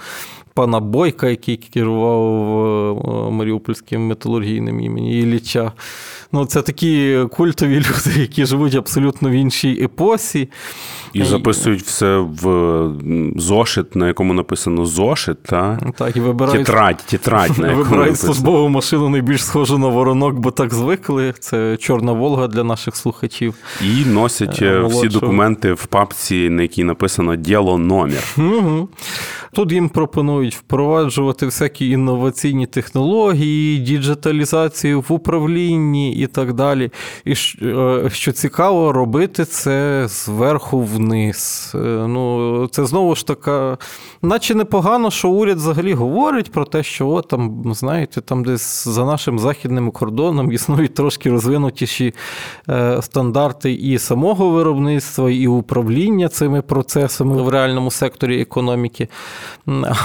пана 0.61 0.79
Бойка, 0.79 1.29
який 1.29 1.57
керував 1.57 3.27
е, 3.27 3.31
Маріупольським 3.31 4.07
металургійним 4.07 4.79
імені 4.79 5.19
Ілліча. 5.19 5.71
Ну, 6.31 6.45
Це 6.45 6.61
такі 6.61 7.19
культові 7.31 7.75
люди, 7.79 8.19
які 8.19 8.45
живуть 8.45 8.75
абсолютно 8.75 9.29
в 9.29 9.31
іншій 9.31 9.83
епосі. 9.83 10.49
І 11.13 11.23
записують 11.23 11.81
все 11.81 12.17
в 12.17 12.93
зошит, 13.35 13.95
на 13.95 14.07
якому 14.07 14.33
написано 14.33 14.85
зошит, 14.85 15.43
та? 15.43 15.79
Так, 15.97 16.17
і 16.17 16.19
вибирають 16.19 16.65
тетрадь, 16.65 17.03
тетрадь, 17.09 17.59
на 17.59 17.67
якому 17.67 17.83
Вибирають 17.83 18.19
службову 18.19 18.69
машину 18.69 19.09
найбільш 19.09 19.45
схожу 19.45 19.77
на 19.77 19.87
воронок, 19.87 20.35
бо 20.35 20.51
так 20.51 20.73
звикли. 20.73 21.33
Це 21.39 21.77
Чорна 21.77 22.11
Волга 22.11 22.47
для 22.47 22.63
наших 22.63 22.95
слухачів. 22.95 23.55
І 23.81 24.05
носять 24.05 24.61
е, 24.61 24.65
Молодшого. 24.65 24.99
всі 24.99 25.19
документи 25.19 25.73
в 25.73 25.85
папці, 25.85 26.49
на 26.49 26.61
якій 26.61 26.83
написано 26.83 27.35
діло 27.35 27.77
номер. 27.77 28.23
Угу. 28.37 28.89
Тут 29.53 29.71
їм 29.71 29.89
пропонують 29.89 30.55
впроваджувати 30.55 31.45
всякі 31.45 31.89
інноваційні 31.89 32.65
технології, 32.65 33.79
діджиталізацію 33.79 35.01
в 35.01 35.13
управлінні 35.13 36.13
і 36.13 36.27
так 36.27 36.53
далі. 36.53 36.91
І 37.25 37.31
е, 37.31 38.09
що 38.13 38.31
цікаво, 38.31 38.91
робити 38.91 39.45
це 39.45 40.05
зверху 40.07 40.81
вниз. 40.81 41.71
Е, 41.75 41.77
ну, 42.07 42.67
Це 42.67 42.85
знову 42.85 43.15
ж 43.15 43.27
така, 43.27 43.77
наче 44.21 44.55
непогано, 44.55 45.11
що 45.11 45.29
уряд 45.29 45.57
взагалі 45.57 45.93
говорить 45.93 46.51
про 46.51 46.65
те, 46.65 46.83
що 46.83 47.07
о, 47.07 47.21
там, 47.21 47.73
знаєте, 47.73 48.21
там 48.21 48.43
десь 48.43 48.87
за 48.87 49.05
нашим 49.05 49.39
західним 49.39 49.91
кордоном 49.91 50.51
існують 50.51 50.93
трошки 50.93 51.29
розвинутіші 51.29 52.13
е, 52.69 53.01
стандарти 53.01 53.73
і 53.73 53.99
самого 53.99 54.49
виробництва, 54.49 55.31
і 55.31 55.47
управління 55.47 56.29
цими 56.29 56.61
процесами 56.61 57.41
в 57.41 57.49
реальному 57.49 57.91
секторі 57.91 58.41
економіки. 58.41 59.07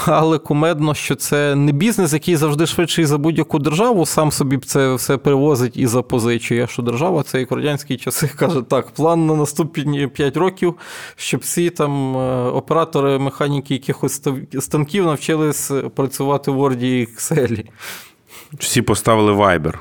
Але 0.07 0.39
кумедно, 0.39 0.95
що 0.95 1.15
це 1.15 1.55
не 1.55 1.73
бізнес, 1.73 2.13
який 2.13 2.37
завжди 2.37 2.67
швидший 2.67 3.05
за 3.05 3.19
будь-яку 3.19 3.59
державу, 3.59 4.07
сам 4.07 4.33
собі 4.33 4.59
це 4.59 4.95
все 4.95 5.17
привозить 5.17 5.77
і 5.77 5.87
запозичує. 5.87 6.67
Що 6.67 6.83
держава 6.83 7.23
це 7.23 7.41
як 7.41 7.53
радянські 7.53 7.97
часи 7.97 8.31
каже, 8.37 8.63
так, 8.63 8.91
план 8.91 9.27
на 9.27 9.35
наступні 9.35 10.07
5 10.07 10.37
років, 10.37 10.75
щоб 11.17 11.41
всі 11.41 11.71
там 11.71 12.17
е, 12.17 12.51
оператори, 12.51 13.19
механіки 13.19 13.75
якихось 13.75 14.23
станків 14.61 15.05
навчились 15.07 15.73
працювати 15.95 16.51
в 16.51 16.61
Word 16.61 16.85
і 16.85 17.07
Excel. 17.07 17.65
Всі 18.59 18.83
поставили 18.83 19.33
Viber. 19.33 19.75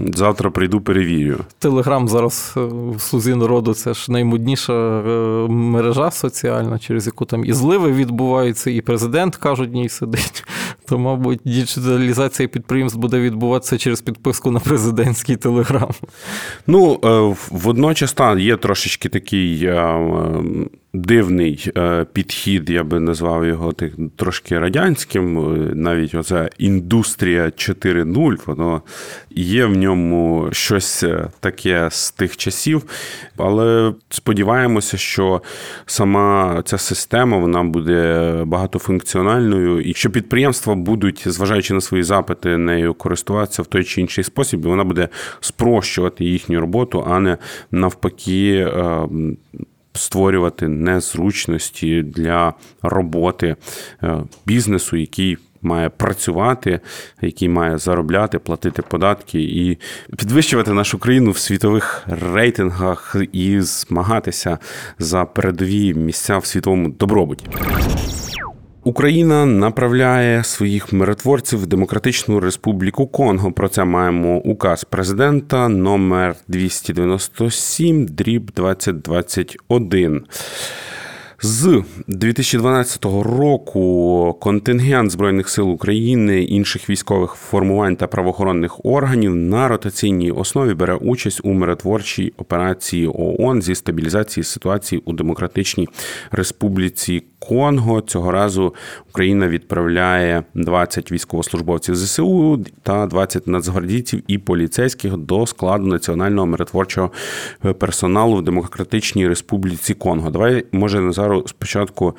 Завтра 0.00 0.50
прийду, 0.50 0.80
перевірю. 0.80 1.38
Телеграм 1.58 2.08
зараз 2.08 2.54
е, 2.56 2.60
в 2.96 3.00
слузі 3.00 3.34
народу 3.34 3.74
це 3.74 3.94
ж 3.94 4.12
наймодніша 4.12 4.72
е, 4.72 5.48
мережа 5.48 6.10
соціальна, 6.10 6.78
через 6.78 7.06
яку 7.06 7.24
там 7.24 7.44
і 7.44 7.52
зливи 7.52 7.92
відбуваються, 7.92 8.70
і 8.70 8.80
президент 8.80 9.36
кажуть, 9.36 9.72
ній 9.72 9.88
сидить. 9.88 10.44
То, 10.88 10.98
мабуть, 10.98 11.40
діджиталізація 11.44 12.48
підприємств 12.48 12.98
буде 12.98 13.20
відбуватися 13.20 13.78
через 13.78 14.00
підписку 14.00 14.50
на 14.50 14.60
президентський 14.60 15.36
телеграм. 15.36 15.90
Ну, 16.66 17.00
е, 17.04 17.36
водночас 17.50 18.12
та, 18.12 18.38
є 18.38 18.56
трошечки 18.56 19.08
такий 19.08 19.70
дивний 20.92 21.72
е, 21.76 22.06
підхід, 22.12 22.70
я 22.70 22.84
би 22.84 23.00
назвав 23.00 23.46
його 23.46 23.72
так, 23.72 23.92
трошки 24.16 24.58
радянським. 24.58 25.38
Е, 25.38 25.74
навіть 25.74 26.14
оця 26.14 26.50
індустрія 26.58 27.44
4.0, 27.44 28.38
воно 28.46 28.82
є 29.30 29.66
в 29.66 29.76
ньому 29.76 30.48
щось 30.52 31.02
е, 31.02 31.28
таке 31.40 31.88
з 31.90 32.10
тих 32.10 32.36
часів. 32.36 32.82
Але 33.36 33.94
сподіваємося, 34.08 34.96
що 34.96 35.42
сама 35.86 36.62
ця 36.64 36.78
система 36.78 37.38
вона 37.38 37.64
буде 37.64 38.32
багатофункціональною, 38.46 39.80
і 39.80 39.94
що 39.94 40.10
підприємства 40.10 40.74
будуть, 40.74 41.28
зважаючи 41.28 41.74
на 41.74 41.80
свої 41.80 42.02
запити, 42.02 42.56
нею 42.56 42.94
користуватися 42.94 43.62
в 43.62 43.66
той 43.66 43.84
чи 43.84 44.00
інший 44.00 44.24
спосіб, 44.24 44.64
і 44.64 44.68
вона 44.68 44.84
буде 44.84 45.08
спрощувати 45.40 46.24
їхню 46.24 46.60
роботу, 46.60 47.04
а 47.08 47.20
не 47.20 47.38
навпаки 47.70 48.68
створювати 49.92 50.68
незручності 50.68 52.02
для 52.02 52.54
роботи 52.82 53.56
е, 54.02 54.22
бізнесу, 54.46 54.96
який 54.96 55.38
має 55.62 55.88
працювати, 55.88 56.80
який 57.22 57.48
має 57.48 57.78
заробляти, 57.78 58.38
платити 58.38 58.82
податки 58.82 59.42
і 59.42 59.78
підвищувати 60.16 60.72
нашу 60.72 60.98
країну 60.98 61.30
в 61.30 61.38
світових 61.38 62.06
рейтингах 62.06 63.16
і 63.32 63.60
змагатися 63.60 64.58
за 64.98 65.24
передові 65.24 65.94
місця 65.94 66.38
в 66.38 66.46
світовому 66.46 66.88
добробуті. 66.88 67.46
Україна 68.84 69.46
направляє 69.46 70.44
своїх 70.44 70.92
миротворців 70.92 71.62
в 71.62 71.66
Демократичну 71.66 72.40
Республіку 72.40 73.06
Конго. 73.06 73.52
Про 73.52 73.68
це 73.68 73.84
маємо 73.84 74.36
указ 74.36 74.84
президента 74.84 75.68
номер 75.68 76.34
297 76.48 78.06
дріб 78.06 78.50
2021. 78.56 80.26
З 81.42 81.82
2012 82.06 83.04
року 83.04 84.38
контингент 84.40 85.10
збройних 85.10 85.48
сил 85.48 85.70
України, 85.70 86.42
інших 86.42 86.90
військових 86.90 87.32
формувань 87.32 87.96
та 87.96 88.06
правоохоронних 88.06 88.84
органів 88.84 89.36
на 89.36 89.68
ротаційній 89.68 90.30
основі 90.30 90.74
бере 90.74 90.94
участь 90.94 91.40
у 91.44 91.52
миротворчій 91.52 92.32
операції 92.36 93.10
ООН 93.14 93.62
зі 93.62 93.74
стабілізації 93.74 94.44
ситуації 94.44 95.02
у 95.04 95.12
Демократичній 95.12 95.88
Республіці 96.30 97.22
Конго. 97.40 98.00
Цього 98.00 98.30
разу 98.30 98.74
Україна 99.08 99.48
відправляє 99.48 100.42
20 100.54 101.12
військовослужбовців 101.12 101.96
ЗСУ 101.96 102.64
та 102.82 103.06
20 103.06 103.46
нацгвардійців 103.46 104.22
і 104.26 104.38
поліцейських 104.38 105.16
до 105.16 105.46
складу 105.46 105.86
національного 105.86 106.46
миротворчого 106.46 107.10
персоналу 107.78 108.36
в 108.36 108.42
Демократичній 108.42 109.28
Республіці 109.28 109.94
Конго. 109.94 110.30
Давай 110.30 110.64
може 110.72 111.00
Назару 111.00 111.44
спочатку 111.46 112.16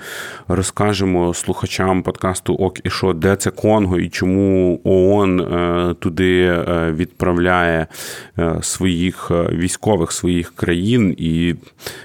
розкажемо 0.48 1.34
слухачам 1.34 2.04
подкасту 2.04 2.54
Ок 2.54 2.86
і 2.86 2.90
що, 2.90 3.14
де 3.14 3.36
це 3.36 3.52
Конго 3.52 4.00
і 4.00 4.10
чому 4.10 4.82
ООН 4.84 5.40
е, 5.40 5.96
туди 6.00 6.42
е, 6.42 6.92
відправляє 6.98 7.88
е, 8.40 8.56
своїх 8.62 9.32
військових 9.32 10.12
своїх 10.12 10.56
країн, 10.56 11.16
і 11.18 11.56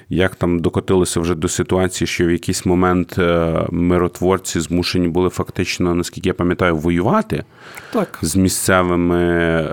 як 0.08 0.34
там 0.34 0.58
докотилося 0.58 1.20
вже 1.20 1.34
до 1.34 1.48
ситуації, 1.48 2.08
що 2.08 2.26
в 2.26 2.30
якийсь 2.30 2.66
момент 2.66 3.05
момент 3.06 3.18
е, 3.18 3.66
миротворці 3.70 4.60
змушені 4.60 5.08
були 5.08 5.28
фактично, 5.28 5.94
наскільки 5.94 6.28
я 6.28 6.34
пам'ятаю, 6.34 6.76
воювати 6.76 7.44
так. 7.92 8.18
з 8.22 8.36
місцевими 8.36 9.22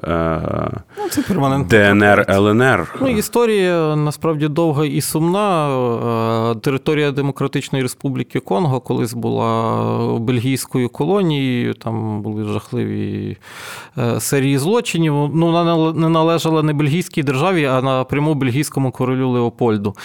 е, 0.04 0.82
ну, 0.98 1.10
це 1.10 1.22
ДНР 1.70 2.26
ЛНР. 2.30 2.96
Ну, 3.02 3.08
Історія 3.08 3.96
насправді 3.96 4.48
довга 4.48 4.86
і 4.86 5.02
сумна. 5.02 5.70
Е, 6.52 6.56
територія 6.56 7.12
Демократичної 7.12 7.84
Республіки 7.84 8.40
Конго 8.40 8.80
колись 8.80 9.14
була 9.14 10.20
бельгійською 10.20 10.90
колонією, 10.90 11.74
там 11.74 12.22
були 12.22 12.44
жахливі 12.44 13.38
серії 14.20 14.58
злочинів. 14.58 15.14
Ну, 15.34 15.52
Вона 15.52 15.94
не 15.94 16.10
належала 16.10 16.64
не 16.64 16.74
бельгійській 16.74 17.24
державі, 17.24 17.66
а 17.66 17.82
напряму 17.82 18.34
бельгійському 18.34 18.92
королю 18.92 19.30
Леопольду, 19.30 19.96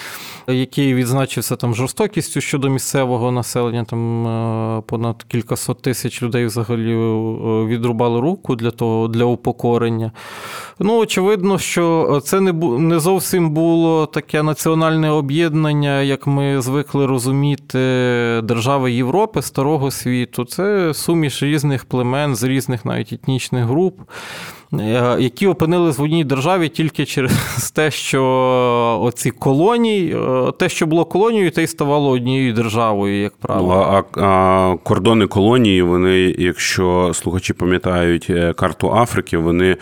який 0.46 0.94
відзначився 0.94 1.56
там 1.56 1.74
жорстокістю 1.74 2.40
щодо 2.40 2.68
місцевого 2.68 3.17
місцевого 3.18 3.32
населення, 3.32 3.84
там 3.84 4.26
е, 4.26 4.82
понад 4.86 5.22
кількасот 5.22 5.82
тисяч 5.82 6.22
людей 6.22 6.46
взагалі 6.46 6.92
е, 6.92 7.66
відрубали 7.66 8.20
руку 8.20 8.56
для 8.56 8.70
того, 8.70 9.08
для 9.08 9.24
упокорення. 9.24 10.12
Ну, 10.78 10.98
очевидно, 10.98 11.58
що 11.58 12.20
це 12.24 12.40
не 12.40 12.52
не 12.78 12.98
зовсім 12.98 13.50
було 13.50 14.06
таке 14.06 14.42
національне 14.42 15.10
об'єднання, 15.10 16.02
як 16.02 16.26
ми 16.26 16.60
звикли 16.60 17.06
розуміти, 17.06 17.78
держави 18.44 18.92
Європи, 18.92 19.42
старого 19.42 19.90
світу. 19.90 20.44
Це 20.44 20.94
суміш 20.94 21.42
різних 21.42 21.84
племен 21.84 22.36
з 22.36 22.42
різних 22.42 22.84
навіть 22.84 23.12
етнічних 23.12 23.64
груп. 23.64 24.00
Е, 24.72 25.16
які 25.18 25.46
опинились 25.46 25.98
в 25.98 26.02
одній 26.02 26.24
державі 26.24 26.68
тільки 26.68 27.04
через 27.06 27.32
те, 27.74 27.90
що 27.90 28.22
оці 29.02 29.30
колонії, 29.30 30.16
е, 30.16 30.52
те, 30.58 30.68
що 30.68 30.86
було 30.86 31.04
колонією, 31.04 31.50
те 31.50 31.62
й 31.62 31.66
ставало 31.66 32.10
однією 32.10 32.52
державою, 32.52 33.22
як 33.22 33.36
правило. 33.36 34.04
А, 34.14 34.22
а 34.22 34.76
кордони 34.76 35.26
колонії, 35.26 35.82
вони, 35.82 36.18
якщо 36.38 37.10
слухачі 37.14 37.52
пам'ятають 37.52 38.26
е, 38.30 38.52
карту 38.52 38.92
Африки, 38.94 39.38
вони 39.38 39.76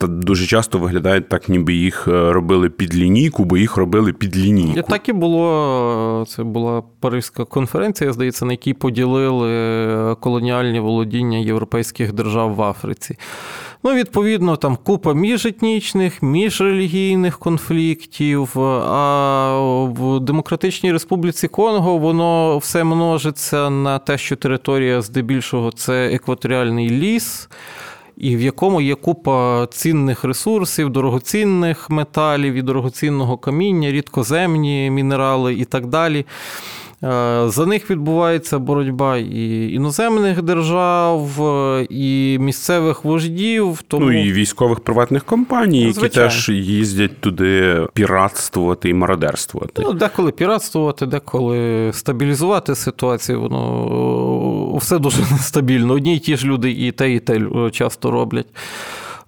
дуже 0.00 0.46
часто 0.46 0.78
виглядають 0.78 1.28
так, 1.28 1.48
ніби 1.48 1.74
їх 1.74 2.06
робили 2.06 2.70
під 2.70 2.96
лінійку, 2.96 3.44
бо 3.44 3.56
їх 3.56 3.76
робили 3.76 4.12
під 4.12 4.36
лінійку. 4.36 4.82
Так 4.82 5.08
і 5.08 5.12
було. 5.12 6.24
Це 6.28 6.44
була 6.44 6.82
Паризька 7.00 7.44
конференція, 7.44 8.12
здається, 8.12 8.44
на 8.44 8.52
якій 8.52 8.74
поділили 8.74 10.16
колоніальні 10.20 10.80
володіння 10.80 11.38
європейських 11.38 12.12
держав 12.12 12.54
в 12.54 12.62
Африці. 12.62 13.16
Ну, 13.84 13.94
відповідно, 13.94 14.56
там 14.56 14.76
купа 14.76 15.14
міжетнічних, 15.14 16.22
міжрелігійних 16.22 17.38
конфліктів. 17.38 18.60
А 18.60 19.58
в 19.84 20.20
Демократичній 20.20 20.92
Республіці 20.92 21.48
Конго 21.48 21.98
воно 21.98 22.58
все 22.58 22.84
множиться 22.84 23.70
на 23.70 23.98
те, 23.98 24.18
що 24.18 24.36
територія 24.36 25.02
здебільшого 25.02 25.72
це 25.72 26.06
екваторіальний 26.06 26.90
ліс. 26.90 27.48
І 28.16 28.36
в 28.36 28.40
якому 28.40 28.80
є 28.80 28.94
купа 28.94 29.66
цінних 29.70 30.24
ресурсів, 30.24 30.90
дорогоцінних 30.90 31.90
металів 31.90 32.54
і 32.54 32.62
дорогоцінного 32.62 33.38
каміння, 33.38 33.90
рідкоземні 33.90 34.90
мінерали 34.90 35.54
і 35.54 35.64
так 35.64 35.86
далі. 35.86 36.26
Е, 37.04 37.48
за 37.48 37.66
них 37.66 37.90
відбувається 37.90 38.58
боротьба 38.58 39.18
і 39.18 39.72
іноземних 39.72 40.42
держав, 40.42 41.28
і 41.90 42.38
місцевих 42.40 43.04
вождів. 43.04 43.82
Тому... 43.88 44.06
Ну 44.06 44.24
і 44.24 44.32
військових 44.32 44.80
приватних 44.80 45.24
компаній, 45.24 45.80
які 45.80 45.92
Звичайно. 45.92 46.30
теж 46.30 46.48
їздять 46.48 47.20
туди 47.20 47.80
піратствувати 47.94 48.88
і 48.88 48.94
мародерствувати. 48.94 49.82
Ну, 49.84 49.92
Деколи 49.92 50.32
піратствувати, 50.32 51.06
деколи 51.06 51.90
стабілізувати 51.92 52.74
ситуацію. 52.74 53.40
Воно 53.40 54.76
все 54.76 54.98
дуже 54.98 55.20
нестабільно. 55.30 55.94
Одні 55.94 56.16
й 56.16 56.18
ті 56.18 56.36
ж 56.36 56.46
люди 56.46 56.70
і 56.70 56.92
те, 56.92 57.12
і 57.12 57.20
те 57.20 57.40
часто 57.72 58.10
роблять. 58.10 58.46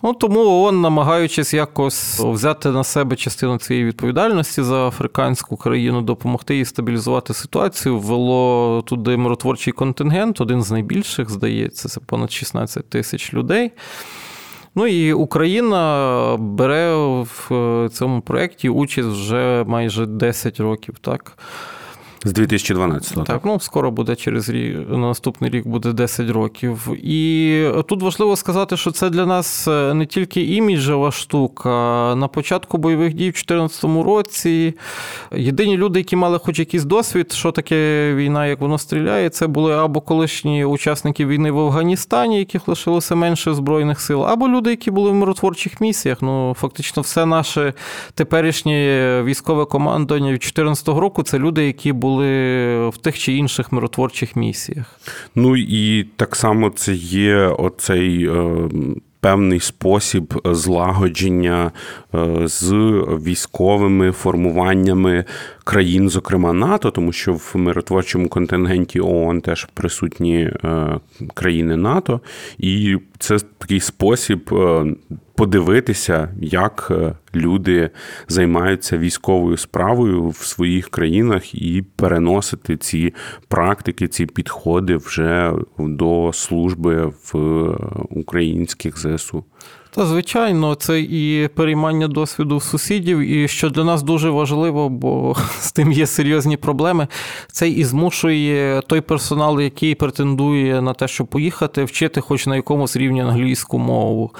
Ну 0.04 0.14
тому 0.14 0.40
ООН, 0.40 0.80
намагаючись 0.80 1.54
якось 1.54 2.20
взяти 2.20 2.70
на 2.70 2.84
себе 2.84 3.16
частину 3.16 3.58
цієї 3.58 3.84
відповідальності 3.86 4.62
за 4.62 4.88
африканську 4.88 5.56
країну, 5.56 6.02
допомогти 6.02 6.56
їй 6.56 6.64
стабілізувати 6.64 7.34
ситуацію, 7.34 7.98
ввело 7.98 8.82
туди 8.86 9.16
миротворчий 9.16 9.72
контингент, 9.72 10.40
один 10.40 10.62
з 10.62 10.70
найбільших, 10.70 11.30
здається, 11.30 11.88
це 11.88 12.00
понад 12.00 12.32
16 12.32 12.90
тисяч 12.90 13.34
людей. 13.34 13.72
Ну 14.74 14.86
і 14.86 15.12
Україна 15.12 16.36
бере 16.40 16.94
в 16.94 17.88
цьому 17.92 18.20
проєкті 18.20 18.68
участь 18.68 19.08
вже 19.08 19.64
майже 19.66 20.06
10 20.06 20.60
років, 20.60 20.94
так. 21.00 21.38
З 22.26 22.32
2012-го. 22.32 23.24
Так, 23.24 23.40
ну 23.44 23.60
скоро 23.60 23.90
буде 23.90 24.16
через 24.16 24.48
рік, 24.48 24.76
наступний 24.88 25.50
рік 25.50 25.66
буде 25.66 25.92
10 25.92 26.30
років. 26.30 26.88
І 27.02 27.68
тут 27.88 28.02
важливо 28.02 28.36
сказати, 28.36 28.76
що 28.76 28.90
це 28.90 29.10
для 29.10 29.26
нас 29.26 29.68
е, 29.68 29.94
не 29.94 30.06
тільки 30.06 30.42
іміджева 30.42 31.10
штука. 31.10 31.70
На 32.16 32.28
початку 32.28 32.78
бойових 32.78 33.14
дій 33.14 33.30
в 33.30 33.44
2014 33.48 33.84
році 33.84 34.74
єдині 35.32 35.76
люди, 35.76 36.00
які 36.00 36.16
мали 36.16 36.38
хоч 36.38 36.58
якийсь 36.58 36.84
досвід, 36.84 37.32
що 37.32 37.52
таке 37.52 38.14
війна, 38.14 38.46
як 38.46 38.60
воно 38.60 38.78
стріляє, 38.78 39.30
це 39.30 39.46
були 39.46 39.74
або 39.74 40.00
колишні 40.00 40.64
учасники 40.64 41.26
війни 41.26 41.50
в 41.50 41.58
Афганістані, 41.58 42.38
яких 42.38 42.68
лишилося 42.68 43.14
менше 43.14 43.54
збройних 43.54 44.00
сил, 44.00 44.26
або 44.26 44.48
люди, 44.48 44.70
які 44.70 44.90
були 44.90 45.10
в 45.10 45.14
миротворчих 45.14 45.80
місіях. 45.80 46.22
Ну, 46.22 46.54
фактично, 46.58 47.02
все 47.02 47.26
наше 47.26 47.72
теперішнє 48.14 49.22
військове 49.22 49.64
командування 49.64 50.26
від 50.26 50.40
2014 50.40 50.88
року 50.88 51.22
це 51.22 51.38
люди, 51.38 51.66
які 51.66 51.92
були 51.92 52.13
були 52.14 52.88
в 52.88 52.96
тих 52.96 53.18
чи 53.18 53.32
інших 53.32 53.72
миротворчих 53.72 54.36
місіях. 54.36 55.00
Ну 55.34 55.56
і 55.56 56.04
так 56.16 56.36
само 56.36 56.70
це 56.70 56.94
є 56.94 57.36
оцей. 57.36 58.28
Е, 58.28 58.68
певний 59.20 59.60
спосіб 59.60 60.40
злагодження 60.44 61.72
е, 62.14 62.48
з 62.48 62.72
військовими 63.24 64.12
формуваннями 64.12 65.24
країн, 65.64 66.08
зокрема 66.08 66.52
НАТО, 66.52 66.90
тому 66.90 67.12
що 67.12 67.32
в 67.32 67.52
миротворчому 67.54 68.28
контингенті 68.28 69.00
ООН 69.00 69.40
теж 69.40 69.68
присутні 69.74 70.38
е, 70.42 71.00
країни 71.34 71.76
НАТО, 71.76 72.20
і 72.58 72.96
це 73.18 73.38
такий 73.58 73.80
спосіб 73.80 74.50
подивитися, 75.34 76.28
як 76.40 76.88
е, 76.90 77.12
люди 77.34 77.90
займаються 78.28 78.98
військовою 78.98 79.56
справою 79.56 80.28
в 80.28 80.36
своїх 80.36 80.88
країнах 80.88 81.54
і 81.54 81.84
переносити 81.96 82.76
ці 82.76 83.14
практики, 83.48 84.08
ці 84.08 84.26
підходи 84.26 84.96
вже 84.96 85.52
до 85.78 86.30
служби 86.32 87.12
в 87.32 87.34
українських 88.10 88.98
ЗСУ. 88.98 89.44
Та, 89.94 90.06
звичайно, 90.06 90.74
це 90.74 91.00
і 91.00 91.48
переймання 91.54 92.08
досвіду 92.08 92.60
сусідів, 92.60 93.18
і 93.18 93.48
що 93.48 93.70
для 93.70 93.84
нас 93.84 94.02
дуже 94.02 94.30
важливо, 94.30 94.88
бо 94.88 95.36
з 95.60 95.72
тим 95.72 95.92
є 95.92 96.06
серйозні 96.06 96.56
проблеми. 96.56 97.08
Це 97.52 97.68
і 97.68 97.84
змушує 97.84 98.82
той 98.86 99.00
персонал, 99.00 99.60
який 99.60 99.94
претендує 99.94 100.82
на 100.82 100.92
те, 100.92 101.08
щоб 101.08 101.26
поїхати, 101.26 101.84
вчити 101.84 102.20
хоч 102.20 102.46
на 102.46 102.56
якомусь 102.56 102.96
рівні 102.96 103.20
англійську 103.22 103.78
мову. 103.78 104.30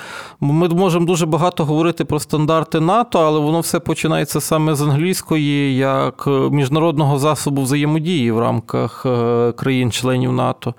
Ми 0.40 0.69
можемо 0.69 1.07
дуже 1.07 1.27
багато 1.27 1.64
говорити 1.64 2.05
про 2.05 2.21
стандарти 2.21 2.81
НАТО, 2.81 3.19
але 3.19 3.40
воно 3.40 3.61
все 3.61 3.81
починається 3.81 4.40
саме 4.40 4.75
з 4.75 4.83
англійської 4.83 5.77
як 5.77 6.29
міжнародного 6.51 7.19
засобу 7.19 7.62
взаємодії 7.62 8.31
в 8.31 8.38
рамках 8.38 9.07
країн-членів 9.57 10.33
НАТО. 10.33 10.75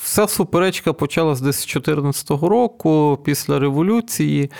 Вся 0.02 0.28
суперечка 0.28 0.92
почалась 0.92 1.40
десь 1.40 1.56
з 1.56 1.66
2014 1.66 2.30
року 2.30 3.18
після 3.24 3.58
революції 3.58 4.50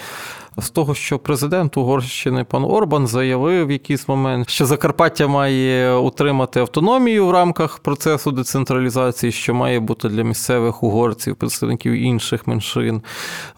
з 0.59 0.71
того, 0.71 0.95
що 0.95 1.19
президент 1.19 1.77
Угорщини 1.77 2.45
пан 2.45 2.65
Орбан 2.65 3.07
заявив 3.07 3.67
в 3.67 3.71
якийсь 3.71 4.09
момент, 4.09 4.51
що 4.51 4.67
Закарпаття 4.67 5.27
має 5.27 5.95
утримати 5.95 6.61
автономію 6.61 7.27
в 7.27 7.31
рамках 7.31 7.79
процесу 7.79 8.33
децентралізації, 8.33 9.33
що 9.33 9.55
має 9.55 9.81
бути 9.81 10.09
для 10.09 10.23
місцевих 10.23 10.83
угорців, 10.83 11.37
представників 11.37 11.93
інших 11.93 12.47
меншин. 12.47 13.03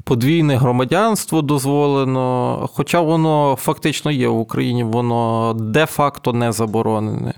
Подвійне 0.05 0.57
громадянство 0.57 1.43
дозволено, 1.43 2.69
хоча 2.73 3.01
воно 3.01 3.57
фактично 3.61 4.11
є 4.11 4.29
в 4.29 4.39
Україні, 4.39 4.85
воно 4.85 5.55
де-факто 5.59 6.33
не 6.33 6.53
заборонене. 6.53 7.35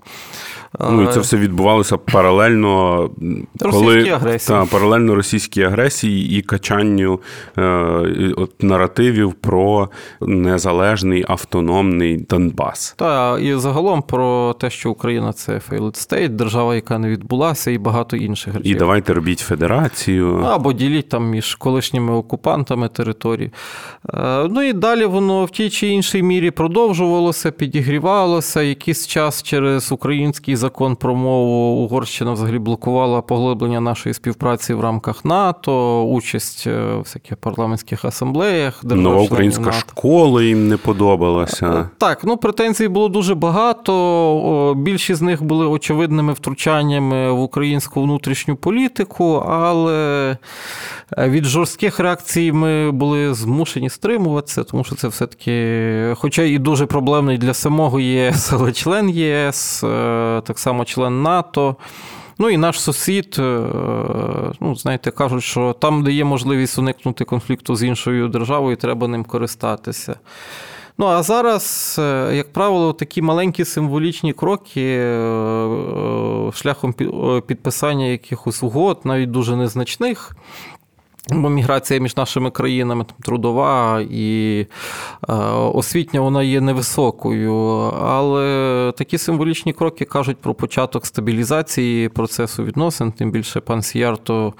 Ну 0.80 1.02
і 1.02 1.12
це 1.12 1.20
все 1.20 1.36
відбувалося 1.36 1.96
паралельно 1.96 3.10
коли 3.58 4.18
та, 4.46 4.64
паралельно 4.64 5.14
російській 5.14 5.62
агресії 5.62 6.38
і 6.38 6.42
качанню 6.42 7.20
е, 7.58 7.62
от, 8.36 8.62
наративів 8.62 9.32
про 9.32 9.88
незалежний 10.20 11.24
автономний 11.28 12.16
Донбас. 12.16 12.94
Так, 12.98 13.42
і 13.42 13.54
загалом 13.54 14.02
про 14.02 14.56
те, 14.60 14.70
що 14.70 14.90
Україна 14.90 15.32
це 15.32 15.60
failed 15.70 16.08
state, 16.08 16.28
держава, 16.28 16.74
яка 16.74 16.98
не 16.98 17.08
відбулася, 17.08 17.70
і 17.70 17.78
багато 17.78 18.16
інших 18.16 18.54
речей. 18.54 18.72
І 18.72 18.74
давайте 18.74 19.14
робіть 19.14 19.38
федерацію 19.38 20.36
або 20.36 20.72
діліть 20.72 21.08
там 21.08 21.30
між 21.30 21.54
колишніми 21.54 22.12
окупантами 22.12 22.88
території. 22.88 23.50
Е, 24.14 24.48
ну 24.50 24.62
і 24.62 24.72
далі 24.72 25.04
воно 25.04 25.44
в 25.44 25.50
тій 25.50 25.70
чи 25.70 25.86
іншій 25.86 26.22
мірі 26.22 26.50
продовжувалося, 26.50 27.50
підігрівалося 27.50 28.62
якийсь 28.62 29.06
час 29.06 29.42
через 29.42 29.92
український 29.92 30.56
закон 30.58 30.96
про 30.96 31.14
мову 31.14 31.84
Угорщина 31.84 32.32
взагалі 32.32 32.58
блокувала 32.58 33.22
поглиблення 33.22 33.80
нашої 33.80 34.14
співпраці 34.14 34.74
в 34.74 34.80
рамках 34.80 35.24
НАТО, 35.24 36.02
участь 36.04 36.64
е, 36.66 36.94
в 36.94 36.98
всяких 36.98 37.36
парламентських 37.36 38.04
асамблеях. 38.04 38.84
Нова 38.84 39.22
українська 39.22 39.64
НАТО. 39.64 39.78
школа 39.78 40.42
їм 40.42 40.68
не 40.68 40.76
подобалася. 40.76 41.66
Е, 41.66 41.88
так, 41.98 42.24
ну 42.24 42.36
претензій 42.36 42.88
було 42.88 43.08
дуже 43.08 43.34
багато. 43.34 44.74
Більшість 44.76 45.18
з 45.18 45.22
них 45.22 45.42
були 45.42 45.66
очевидними 45.66 46.32
втручаннями 46.32 47.32
в 47.32 47.40
українську 47.40 48.02
внутрішню 48.02 48.56
політику, 48.56 49.34
але 49.48 50.36
е, 51.18 51.28
від 51.28 51.44
жорстких 51.44 52.00
реакцій 52.00 52.52
ми 52.52 52.90
були 52.90 53.34
змушені 53.34 53.90
стримуватися, 53.90 54.64
тому 54.64 54.84
що 54.84 54.94
це 54.94 55.08
все-таки, 55.08 56.14
хоча 56.16 56.42
і 56.42 56.58
дуже 56.58 56.86
проблемний 56.86 57.38
для 57.38 57.54
самого 57.54 58.00
ЄС, 58.00 58.52
але 58.52 58.72
член 58.72 59.10
ЄС, 59.10 59.84
так 60.48 60.58
само 60.58 60.84
член 60.84 61.22
НАТО. 61.22 61.76
Ну 62.38 62.50
і 62.50 62.56
наш 62.56 62.80
сусід, 62.80 63.36
е, 63.38 63.42
ну, 64.60 64.74
знаєте, 64.76 65.10
кажуть, 65.10 65.44
що 65.44 65.72
там, 65.72 66.04
де 66.04 66.12
є 66.12 66.24
можливість 66.24 66.78
уникнути 66.78 67.24
конфлікту 67.24 67.76
з 67.76 67.82
іншою 67.82 68.28
державою, 68.28 68.76
треба 68.76 69.08
ним 69.08 69.24
користатися. 69.24 70.18
Ну, 70.98 71.06
а 71.06 71.22
зараз, 71.22 71.96
е, 71.98 72.30
як 72.34 72.52
правило, 72.52 72.92
такі 72.92 73.22
маленькі 73.22 73.64
символічні 73.64 74.32
кроки 74.32 74.98
е, 75.00 76.52
шляхом 76.54 76.92
підписання 77.46 78.06
якихось 78.06 78.62
угод, 78.62 79.00
навіть 79.04 79.30
дуже 79.30 79.56
незначних, 79.56 80.36
Бо 81.30 81.48
міграція 81.48 82.00
між 82.00 82.16
нашими 82.16 82.50
країнами 82.50 83.04
там, 83.04 83.16
трудова 83.22 84.00
і 84.10 84.66
е, 85.28 85.34
освітня 85.74 86.20
вона 86.20 86.42
є 86.42 86.60
невисокою. 86.60 87.54
Але 88.02 88.92
такі 88.96 89.18
символічні 89.18 89.72
кроки 89.72 90.04
кажуть 90.04 90.36
про 90.36 90.54
початок 90.54 91.06
стабілізації 91.06 92.08
процесу 92.08 92.64
відносин, 92.64 93.12
тим 93.12 93.30
більше 93.30 93.60
пан 93.60 93.82
Сіярто 93.82 94.52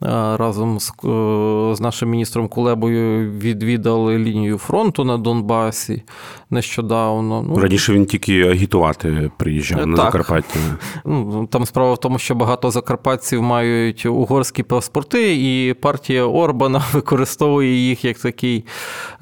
разом 0.00 0.80
з 0.80 0.92
е, 1.04 1.74
з 1.74 1.80
нашим 1.80 2.10
міністром 2.10 2.48
Кулебою 2.48 3.30
відвідали 3.30 4.18
лінію 4.18 4.58
фронту 4.58 5.04
на 5.04 5.18
Донбасі 5.18 6.02
нещодавно. 6.50 7.44
Ну, 7.48 7.58
Раніше 7.58 7.92
він 7.92 8.06
тільки 8.06 8.42
агітувати 8.42 9.30
приїжджав 9.36 9.86
на 9.86 9.96
Закарпаття. 9.96 10.58
Ну, 11.04 11.46
Там 11.50 11.66
справа 11.66 11.94
в 11.94 12.00
тому, 12.00 12.18
що 12.18 12.34
багато 12.34 12.70
закарпатців 12.70 13.42
мають 13.42 14.06
угорські 14.06 14.62
паспорти, 14.62 15.36
і 15.36 15.74
партія 15.74 16.24
Орбана 16.24 16.82
використовує 16.92 17.88
їх 17.88 18.04
як 18.04 18.18
такий 18.18 18.64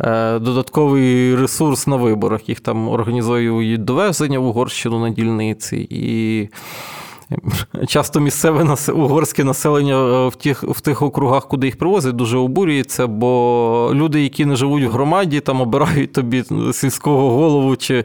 е, 0.01 0.39
додатковий 0.39 1.37
ресурс 1.37 1.87
на 1.87 1.97
виборах. 1.97 2.49
Їх 2.49 2.61
там 2.61 2.89
організують 2.89 3.85
довезення 3.85 4.39
в 4.39 4.47
Угорщину 4.47 5.01
на 5.01 5.11
дільниці. 5.11 5.87
і 5.91 6.49
Часто 7.89 8.21
місцеве 8.21 8.77
угорське 8.95 9.45
населення 9.45 9.95
е, 9.95 10.29
в 10.29 10.37
тих 10.37 10.63
в 10.63 10.81
тих 10.81 11.03
округах, 11.03 11.49
куди 11.49 11.67
їх 11.67 11.79
привозять, 11.79 12.17
дуже 12.17 12.39
обурюється, 12.39 13.07
бо 13.07 13.91
люди, 13.95 14.23
які 14.23 14.45
не 14.45 14.57
живуть 14.57 14.85
в 14.85 14.91
громаді, 14.91 15.41
там 15.41 15.61
обирають 15.61 16.13
тобі 16.13 16.45
сільського 16.73 17.31
голову 17.31 17.77
чи 17.77 18.05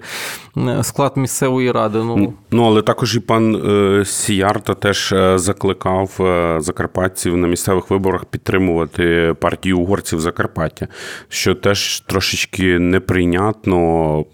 е, 0.57 0.83
склад 0.83 1.11
місцевої 1.15 1.71
ради. 1.71 1.97
Ну 1.97 2.33
ну 2.51 2.63
але 2.63 2.81
також 2.81 3.15
і 3.15 3.19
пан 3.19 3.55
е, 3.55 4.05
Сіярта 4.05 4.73
теж 4.73 5.13
закликав 5.35 6.11
закарпатців 6.59 7.37
на 7.37 7.47
місцевих 7.47 7.89
виборах 7.89 8.25
підтримувати 8.25 9.35
партію 9.39 9.79
угорців 9.79 10.19
Закарпаття, 10.19 10.87
що 11.29 11.55
теж 11.55 11.99
трошечки 11.99 12.79
неприйнятно. 12.79 14.25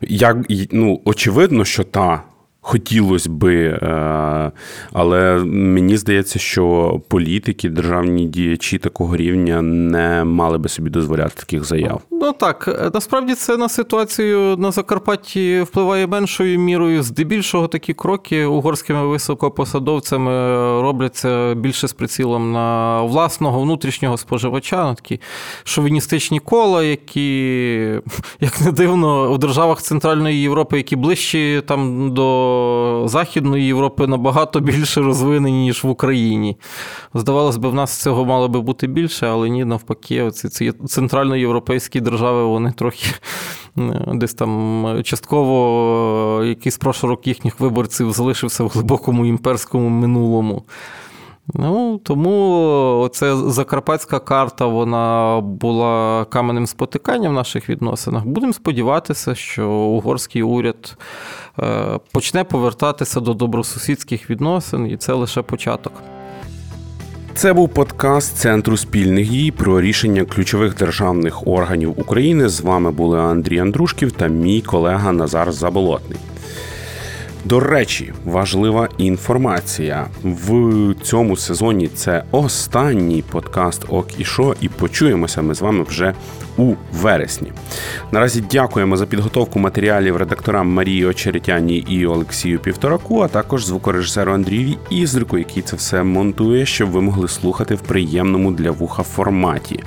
Як 0.00 0.36
ну 0.72 1.00
очевидно, 1.04 1.64
що 1.64 1.84
та 1.84 2.22
хотілося 2.60 3.30
би, 3.30 3.64
е, 3.64 4.52
але 4.92 5.44
мені 5.44 5.96
здається, 5.96 6.38
що 6.38 7.00
політики, 7.08 7.68
державні 7.68 8.24
діячі 8.24 8.78
такого 8.78 9.16
рівня 9.16 9.62
не 9.62 10.24
мали 10.24 10.58
би 10.58 10.68
собі 10.68 10.90
дозволяти 10.90 11.34
таких 11.36 11.64
заяв. 11.64 12.02
Ну 12.10 12.32
так, 12.32 12.90
насправді 12.94 13.34
це 13.34 13.56
на 13.56 13.68
ситуацію 13.68 14.56
на 14.56 14.70
Закарпатті 14.70 15.60
впливає 15.60 16.06
меншою 16.06 16.58
мірою. 16.58 17.02
Здебільшого 17.02 17.68
такі 17.68 17.94
кроки 17.94 18.44
угорськими 18.44 19.06
високопосадовцями 19.06 20.32
робляться 20.82 21.54
більше 21.54 21.88
з 21.88 21.92
прицілом 21.92 22.52
на 22.52 23.02
власного 23.02 23.60
внутрішнього 23.60 24.16
споживача, 24.16 24.76
на 24.76 24.94
такі 24.94 25.20
шовіністичні 25.64 26.40
кола, 26.40 26.84
які, 26.84 27.30
як 28.40 28.60
не 28.60 28.72
дивно, 28.72 29.30
у 29.30 29.38
державах 29.38 29.82
Центральної 29.82 30.42
Європи, 30.42 30.76
які 30.76 30.96
ближчі 30.96 31.62
там 31.66 32.14
до. 32.14 32.47
Західної 33.08 33.66
Європи 33.66 34.06
набагато 34.06 34.60
більше 34.60 35.00
розвинені, 35.00 35.62
ніж 35.62 35.84
в 35.84 35.88
Україні. 35.88 36.56
Здавалось 37.14 37.56
би, 37.56 37.68
в 37.68 37.74
нас 37.74 38.02
цього 38.02 38.24
мало 38.24 38.48
би 38.48 38.60
бути 38.60 38.86
більше, 38.86 39.26
але 39.26 39.48
ні, 39.48 39.64
навпаки, 39.64 40.30
ці 40.30 40.72
центральноєвропейські 40.72 42.00
держави, 42.00 42.44
вони 42.44 42.72
трохи 42.72 43.06
десь 44.14 44.34
там 44.34 45.00
частково 45.04 46.44
якийсь 46.44 46.78
прошарок 46.78 47.26
їхніх 47.26 47.60
виборців 47.60 48.12
залишився 48.12 48.64
в 48.64 48.68
глибокому 48.68 49.26
імперському 49.26 49.88
минулому. 49.88 50.64
Ну, 51.54 52.00
Тому 52.04 53.10
ця 53.12 53.36
закарпатська 53.36 54.18
карта 54.18 54.66
вона 54.66 55.40
була 55.40 56.24
каменем 56.24 56.66
спотикання 56.66 57.28
в 57.28 57.32
наших 57.32 57.70
відносинах. 57.70 58.26
Будемо 58.26 58.52
сподіватися, 58.52 59.34
що 59.34 59.70
угорський 59.70 60.42
уряд 60.42 60.96
е, 61.58 61.98
почне 62.12 62.44
повертатися 62.44 63.20
до 63.20 63.34
добросусідських 63.34 64.30
відносин, 64.30 64.86
і 64.86 64.96
це 64.96 65.12
лише 65.12 65.42
початок. 65.42 65.92
Це 67.34 67.52
був 67.52 67.68
подкаст 67.68 68.36
Центру 68.36 68.76
спільних 68.76 69.30
дій 69.30 69.50
про 69.50 69.80
рішення 69.80 70.24
ключових 70.24 70.74
державних 70.74 71.46
органів 71.46 72.00
України. 72.00 72.48
З 72.48 72.60
вами 72.60 72.90
були 72.90 73.20
Андрій 73.20 73.58
Андрушків 73.58 74.12
та 74.12 74.26
мій 74.26 74.60
колега 74.60 75.12
Назар 75.12 75.52
Заболотний. 75.52 76.18
До 77.48 77.60
речі, 77.60 78.12
важлива 78.24 78.88
інформація 78.98 80.06
в 80.24 80.94
цьому 81.02 81.36
сезоні. 81.36 81.88
Це 81.88 82.22
останній 82.30 83.22
подкаст 83.22 83.84
Ок 83.88 84.20
і 84.20 84.24
Шо, 84.24 84.54
і 84.60 84.68
почуємося 84.68 85.42
ми 85.42 85.54
з 85.54 85.60
вами 85.60 85.82
вже 85.82 86.14
у 86.58 86.74
вересні. 86.92 87.52
Наразі 88.12 88.44
дякуємо 88.50 88.96
за 88.96 89.06
підготовку 89.06 89.58
матеріалів 89.58 90.16
редакторам 90.16 90.68
Марії 90.68 91.06
Очеретяні 91.06 91.76
і 91.76 92.06
Олексію 92.06 92.58
Півтораку, 92.58 93.20
а 93.20 93.28
також 93.28 93.64
звукорежисеру 93.64 94.32
Андрію 94.32 94.74
Ізрику, 94.90 95.38
який 95.38 95.62
це 95.62 95.76
все 95.76 96.02
монтує, 96.02 96.66
щоб 96.66 96.90
ви 96.90 97.00
могли 97.00 97.28
слухати 97.28 97.74
в 97.74 97.80
приємному 97.80 98.52
для 98.52 98.70
вуха 98.70 99.02
форматі. 99.02 99.80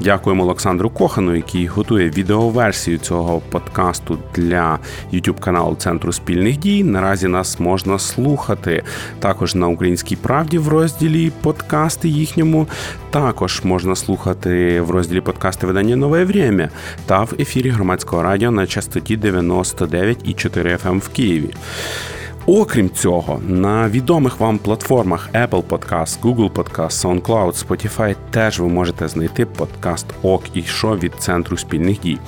Дякуємо 0.00 0.42
Олександру 0.42 0.90
Кохану, 0.90 1.36
який 1.36 1.66
готує 1.66 2.10
відеоверсію 2.10 2.98
цього 2.98 3.42
подкасту 3.50 4.18
для 4.34 4.78
youtube 5.12 5.38
каналу 5.38 5.74
Центру 5.74 6.12
спільних 6.12 6.56
дій. 6.56 6.84
Наразі 6.84 7.28
нас 7.28 7.60
можна 7.60 7.98
слухати 7.98 8.82
також 9.20 9.54
на 9.54 9.68
українській 9.68 10.16
правді 10.16 10.58
в 10.58 10.68
розділі 10.68 11.32
подкасти 11.42 12.08
їхньому. 12.08 12.66
Також 13.10 13.60
можна 13.64 13.96
слухати 13.96 14.80
в 14.80 14.90
розділі 14.90 15.20
подкасти 15.20 15.66
видання 15.66 15.96
нове 16.18 16.32
время 16.32 16.68
та 17.06 17.22
в 17.22 17.34
ефірі 17.38 17.70
громадського 17.70 18.22
радіо 18.22 18.50
на 18.50 18.66
частоті 18.66 19.16
99,4 19.16 20.82
FM 20.82 20.98
в 20.98 21.08
Києві. 21.08 21.54
Окрім 22.50 22.90
цього, 22.90 23.40
на 23.48 23.88
відомих 23.88 24.40
вам 24.40 24.58
платформах 24.58 25.28
Apple 25.34 25.62
Podcast, 25.62 26.20
Google 26.22 26.50
Podcast, 26.50 26.90
SoundCloud, 26.90 27.66
Spotify 27.66 28.16
теж 28.30 28.60
ви 28.60 28.68
можете 28.68 29.08
знайти 29.08 29.46
подкаст 29.46 30.06
Ок 30.22 30.42
і 30.54 30.62
Шо 30.62 30.96
від 30.96 31.14
центру 31.18 31.56
спільних 31.56 32.00
дій. 32.00 32.18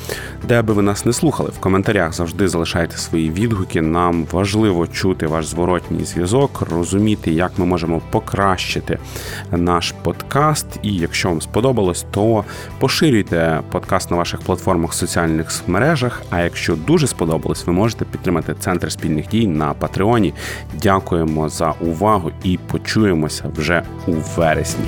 Де 0.48 0.62
би 0.62 0.74
ви 0.74 0.82
нас 0.82 1.04
не 1.04 1.12
слухали, 1.12 1.50
в 1.50 1.60
коментарях 1.60 2.12
завжди 2.12 2.48
залишайте 2.48 2.96
свої 2.96 3.30
відгуки. 3.30 3.82
Нам 3.82 4.26
важливо 4.32 4.86
чути 4.86 5.26
ваш 5.26 5.46
зворотній 5.46 6.04
зв'язок, 6.04 6.62
розуміти, 6.70 7.32
як 7.32 7.52
ми 7.58 7.66
можемо 7.66 8.00
покращити 8.10 8.98
наш 9.50 9.94
подкаст. 10.02 10.66
І 10.82 10.94
якщо 10.94 11.28
вам 11.28 11.40
сподобалось, 11.40 12.06
то 12.10 12.44
поширюйте 12.78 13.60
подкаст 13.70 14.10
на 14.10 14.16
ваших 14.16 14.40
платформах 14.40 14.94
соціальних 14.94 15.52
мережах. 15.66 16.22
А 16.30 16.40
якщо 16.40 16.76
дуже 16.76 17.06
сподобалось, 17.06 17.66
ви 17.66 17.72
можете 17.72 18.04
підтримати 18.04 18.54
центр 18.54 18.92
спільних 18.92 19.28
дій 19.28 19.46
на 19.46 19.74
Patreon. 19.74 20.09
Дякуємо 20.82 21.48
за 21.48 21.74
увагу 21.80 22.30
і 22.44 22.58
почуємося 22.58 23.44
вже 23.56 23.82
у 24.06 24.12
вересні. 24.12 24.84